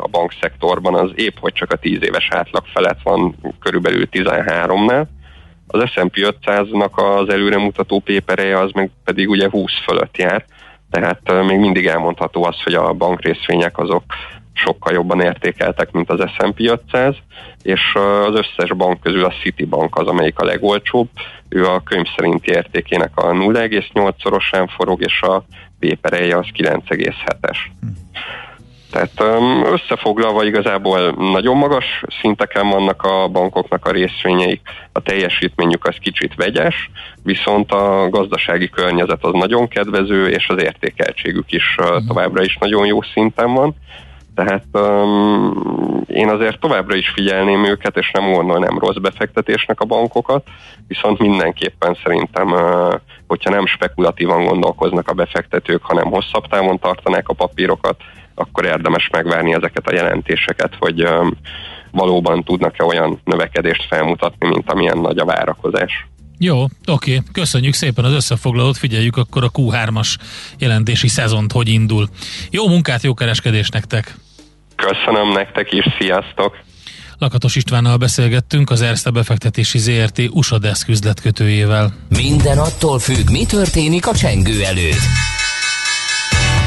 a 0.00 0.08
bankszektorban 0.10 0.94
az 0.94 1.10
épp, 1.14 1.36
hogy 1.40 1.52
csak 1.52 1.72
a 1.72 1.76
10 1.76 2.02
éves 2.02 2.28
átlag 2.30 2.64
felett 2.74 3.02
van 3.02 3.36
körülbelül 3.60 4.08
13-nál. 4.12 5.04
Az 5.66 5.90
S&P 5.90 6.12
500-nak 6.14 6.90
az 6.94 7.28
előremutató 7.28 7.98
pépereje 7.98 8.58
az 8.58 8.70
meg 8.70 8.90
pedig 9.04 9.28
ugye 9.28 9.48
20 9.50 9.72
fölött 9.84 10.16
jár, 10.16 10.44
tehát 10.90 11.44
még 11.46 11.58
mindig 11.58 11.86
elmondható 11.86 12.44
az, 12.44 12.62
hogy 12.62 12.74
a 12.74 12.92
bankrészvények 12.92 13.78
azok 13.78 14.04
sokkal 14.52 14.92
jobban 14.92 15.20
értékeltek, 15.20 15.90
mint 15.90 16.10
az 16.10 16.30
S&P 16.36 16.60
500, 16.60 17.14
és 17.62 17.80
az 18.26 18.34
összes 18.34 18.72
bank 18.76 19.00
közül 19.00 19.24
a 19.24 19.32
Citibank 19.42 19.96
az, 19.96 20.06
amelyik 20.06 20.38
a 20.38 20.44
legolcsóbb. 20.44 21.08
Ő 21.48 21.66
a 21.66 21.82
könyv 21.82 22.06
szerinti 22.16 22.50
értékének 22.50 23.10
a 23.14 23.22
0,8-szorosán 23.22 24.68
forog, 24.76 25.02
és 25.02 25.22
a 25.22 25.44
pépereje 25.78 26.36
az 26.36 26.46
9,7-es. 26.56 27.58
Hm. 27.80 27.86
Tehát 28.96 29.44
összefoglalva 29.72 30.44
igazából 30.44 31.10
nagyon 31.10 31.56
magas 31.56 31.84
szinteken 32.20 32.68
vannak 32.68 33.02
a 33.02 33.28
bankoknak 33.28 33.86
a 33.86 33.90
részvényeik, 33.90 34.60
a 34.92 35.00
teljesítményük 35.00 35.84
az 35.84 35.94
kicsit 36.00 36.34
vegyes, 36.34 36.90
viszont 37.22 37.72
a 37.72 38.08
gazdasági 38.10 38.68
környezet 38.68 39.24
az 39.24 39.32
nagyon 39.32 39.68
kedvező, 39.68 40.28
és 40.28 40.48
az 40.48 40.62
értékeltségük 40.62 41.52
is 41.52 41.76
hm. 41.76 42.06
továbbra 42.06 42.42
is 42.42 42.56
nagyon 42.60 42.86
jó 42.86 43.02
szinten 43.02 43.52
van. 43.52 43.74
Tehát 44.34 44.64
um, 44.72 46.04
én 46.06 46.28
azért 46.28 46.60
továbbra 46.60 46.96
is 46.96 47.08
figyelném 47.08 47.64
őket, 47.64 47.96
és 47.96 48.10
nem 48.10 48.32
gondolnám 48.32 48.78
rossz 48.78 48.96
befektetésnek 48.96 49.80
a 49.80 49.84
bankokat, 49.84 50.46
viszont 50.88 51.18
mindenképpen 51.18 51.96
szerintem, 52.04 52.52
uh, 52.52 52.94
hogyha 53.26 53.50
nem 53.50 53.66
spekulatívan 53.66 54.44
gondolkoznak 54.44 55.08
a 55.08 55.14
befektetők, 55.14 55.82
hanem 55.82 56.10
hosszabb 56.10 56.46
távon 56.48 56.78
tartanák 56.78 57.28
a 57.28 57.34
papírokat, 57.34 57.96
akkor 58.38 58.64
érdemes 58.64 59.08
megvárni 59.12 59.52
ezeket 59.52 59.86
a 59.86 59.94
jelentéseket, 59.94 60.74
hogy 60.78 61.08
valóban 61.90 62.44
tudnak-e 62.44 62.84
olyan 62.84 63.20
növekedést 63.24 63.86
felmutatni, 63.88 64.48
mint 64.48 64.70
amilyen 64.70 64.98
nagy 64.98 65.18
a 65.18 65.24
várakozás. 65.24 66.06
Jó, 66.38 66.64
oké, 66.86 67.22
köszönjük 67.32 67.74
szépen 67.74 68.04
az 68.04 68.12
összefoglalót, 68.12 68.76
figyeljük 68.76 69.16
akkor 69.16 69.44
a 69.44 69.50
Q3-as 69.50 70.14
jelentési 70.58 71.08
szezont, 71.08 71.52
hogy 71.52 71.68
indul. 71.68 72.08
Jó 72.50 72.68
munkát, 72.68 73.02
jó 73.02 73.14
kereskedés 73.14 73.68
nektek! 73.68 74.16
Köszönöm 74.76 75.32
nektek 75.32 75.72
is, 75.72 75.84
sziasztok! 75.98 76.56
Lakatos 77.18 77.56
Istvánnal 77.56 77.96
beszélgettünk 77.96 78.70
az 78.70 78.82
Erste 78.82 79.10
befektetési 79.10 79.78
ZRT 79.78 80.22
USA 80.30 80.58
Desk 80.58 80.88
üzletkötőjével. 80.88 81.94
Minden 82.08 82.58
attól 82.58 82.98
függ, 82.98 83.30
mi 83.30 83.44
történik 83.46 84.06
a 84.06 84.14
csengő 84.14 84.62
előtt. 84.64 85.02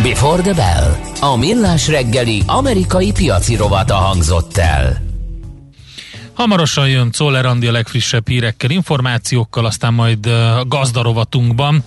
Before 0.03 0.41
the 0.41 0.53
Bell. 0.53 0.95
A 1.31 1.35
millás 1.35 1.87
reggeli 1.87 2.43
amerikai 2.45 3.11
piaci 3.11 3.55
rovata 3.55 3.95
hangzott 3.95 4.57
el. 4.57 5.01
Hamarosan 6.33 6.87
jön 6.89 7.11
Czoller 7.11 7.45
Andi 7.45 7.67
a 7.67 7.71
legfrissebb 7.71 8.27
hírekkel, 8.27 8.69
információkkal, 8.69 9.65
aztán 9.65 9.93
majd 9.93 10.29
gazdarovatunkban 10.67 11.83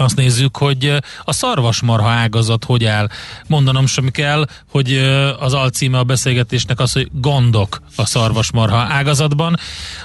azt 0.00 0.16
nézzük, 0.16 0.56
hogy 0.56 0.96
a 1.24 1.32
szarvasmarha 1.32 2.08
ágazat 2.08 2.64
hogy 2.64 2.84
áll. 2.84 3.08
Mondanom 3.46 3.86
sem 3.86 4.08
kell, 4.08 4.46
hogy 4.70 4.96
az 5.38 5.52
alcíme 5.52 5.98
a 5.98 6.04
beszélgetésnek 6.04 6.80
az, 6.80 6.92
hogy 6.92 7.08
gondok 7.12 7.82
a 7.96 8.06
szarvasmarha 8.06 8.76
ágazatban. 8.76 9.56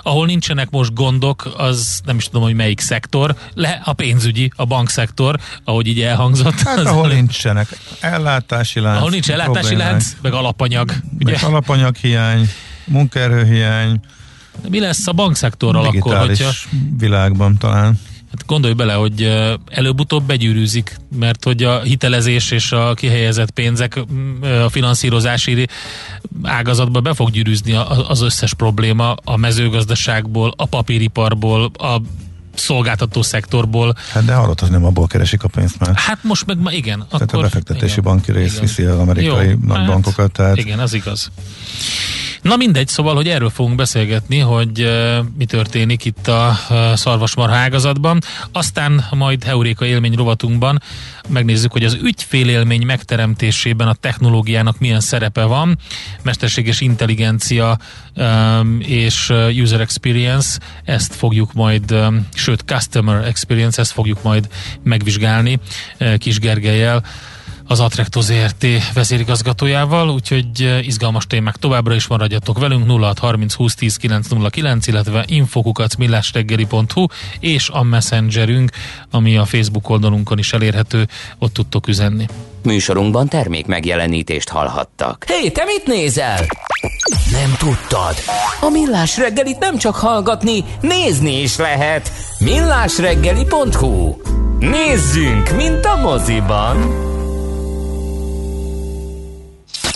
Ahol 0.03 0.25
nincsenek 0.25 0.69
most 0.69 0.93
gondok, 0.93 1.53
az 1.57 1.99
nem 2.05 2.17
is 2.17 2.25
tudom, 2.25 2.41
hogy 2.41 2.55
melyik 2.55 2.79
szektor, 2.79 3.35
le 3.53 3.81
a 3.83 3.93
pénzügyi, 3.93 4.51
a 4.55 4.65
bankszektor, 4.65 5.39
ahogy 5.63 5.87
így 5.87 6.01
elhangzott. 6.01 6.59
Hát 6.59 6.77
az 6.77 6.85
ahol 6.85 7.07
nincsenek 7.07 7.79
ellátási 7.99 8.79
lánc. 8.79 8.97
Ahol 8.97 9.09
nincs 9.09 9.29
ellátási 9.29 9.75
lánc, 9.75 10.05
meg 10.21 10.33
alapanyag. 10.33 10.93
Ugye? 11.19 11.31
Meg 11.31 11.43
alapanyaghiány, 11.43 12.49
munkaerőhiány. 12.85 13.99
Mi 14.69 14.79
lesz 14.79 15.07
a 15.07 15.11
bankszektorral 15.11 15.85
akkor, 15.85 16.17
hogyha... 16.17 16.49
világban 16.97 17.57
talán. 17.57 17.99
Hát 18.35 18.45
gondolj 18.45 18.73
bele, 18.73 18.93
hogy 18.93 19.33
előbb-utóbb 19.67 20.23
begyűrűzik, 20.23 20.97
mert 21.17 21.43
hogy 21.43 21.63
a 21.63 21.79
hitelezés 21.79 22.51
és 22.51 22.71
a 22.71 22.93
kihelyezett 22.93 23.51
pénzek 23.51 23.99
a 24.63 24.69
finanszírozási 24.69 25.67
ágazatba 26.43 27.01
be 27.01 27.13
fog 27.13 27.29
gyűrűzni 27.29 27.73
az 28.07 28.21
összes 28.21 28.53
probléma 28.53 29.15
a 29.23 29.37
mezőgazdaságból, 29.37 30.53
a 30.57 30.65
papíriparból, 30.65 31.71
a 31.77 32.01
szolgáltató 32.57 33.21
szektorból. 33.21 33.95
Hát 34.11 34.25
de 34.25 34.33
hallott, 34.33 34.61
az 34.61 34.69
nem 34.69 34.85
abból 34.85 35.07
keresik 35.07 35.43
a 35.43 35.47
pénzt 35.47 35.79
már. 35.79 35.95
Hát 35.95 36.19
most 36.21 36.45
meg 36.45 36.57
ma 36.57 36.71
igen. 36.71 37.05
Tehát 37.09 37.21
akkor, 37.21 37.39
a 37.39 37.41
befektetési 37.41 37.91
igen, 37.91 38.03
banki 38.03 38.31
rész 38.31 38.51
igen. 38.51 38.61
viszi 38.61 38.83
az 38.83 38.99
amerikai 38.99 39.47
Jó, 39.47 39.55
nagy 39.61 40.05
hát. 40.17 40.31
Tehát... 40.31 40.57
Igen, 40.57 40.79
az 40.79 40.93
igaz. 40.93 41.31
Na 42.45 42.55
mindegy, 42.55 42.87
szóval, 42.87 43.15
hogy 43.15 43.27
erről 43.27 43.49
fogunk 43.49 43.75
beszélgetni, 43.75 44.39
hogy 44.39 44.81
uh, 44.81 45.17
mi 45.37 45.45
történik 45.45 46.05
itt 46.05 46.27
a 46.27 46.57
uh, 46.69 46.93
szarvasmarha 46.93 47.55
ágazatban. 47.55 48.21
Aztán 48.51 49.05
majd 49.11 49.43
Heuréka 49.43 49.85
élmény 49.85 50.13
rovatunkban 50.13 50.81
megnézzük, 51.29 51.71
hogy 51.71 51.83
az 51.83 51.97
ügyfélélmény 52.01 52.85
megteremtésében 52.85 53.87
a 53.87 53.93
technológiának 53.93 54.79
milyen 54.79 54.99
szerepe 54.99 55.43
van, 55.43 55.77
mesterséges 56.23 56.81
intelligencia 56.81 57.77
um, 58.15 58.77
és 58.81 59.33
user 59.61 59.81
experience, 59.81 60.59
ezt 60.83 61.15
fogjuk 61.15 61.53
majd, 61.53 61.91
um, 61.91 62.27
sőt 62.45 62.61
customer 62.65 63.25
experience, 63.27 63.81
ezt 63.81 63.91
fogjuk 63.91 64.23
majd 64.23 64.47
megvizsgálni 64.83 65.59
uh, 65.99 66.17
Kis 66.17 66.39
Gergelyel 66.39 67.03
az 67.67 67.79
Atrecto 67.79 68.21
ZRT 68.21 68.65
vezérigazgatójával, 68.93 70.09
úgyhogy 70.09 70.45
eh, 70.57 70.87
izgalmas 70.87 71.27
témák 71.27 71.55
továbbra 71.55 71.95
is 71.95 72.07
maradjatok 72.07 72.59
velünk 72.59 72.87
0630 72.87 73.53
20 73.53 73.75
10 73.75 73.97
909, 73.97 74.87
illetve 74.87 75.23
infokukat 75.27 75.97
millásreggeli.hu 75.97 77.05
és 77.39 77.69
a 77.69 77.83
messengerünk, 77.83 78.71
ami 79.11 79.37
a 79.37 79.45
Facebook 79.45 79.89
oldalunkon 79.89 80.37
is 80.37 80.53
elérhető, 80.53 81.07
ott 81.39 81.53
tudtok 81.53 81.87
üzenni. 81.87 82.25
Műsorunkban 82.63 83.27
termék 83.27 83.65
megjelenítést 83.65 84.49
hallhattak. 84.49 85.25
Hé, 85.27 85.33
hey, 85.33 85.51
te 85.51 85.63
mit 85.65 85.85
nézel? 85.85 86.45
Nem 87.31 87.55
tudtad? 87.57 88.15
A 88.61 88.69
Millás 88.69 89.17
reggelit 89.17 89.59
nem 89.59 89.77
csak 89.77 89.95
hallgatni, 89.95 90.63
nézni 90.81 91.41
is 91.41 91.57
lehet. 91.57 92.11
millásreggeli.hu 92.39 94.15
Nézzünk, 94.59 95.55
mint 95.55 95.85
a 95.85 95.95
moziban! 95.95 96.77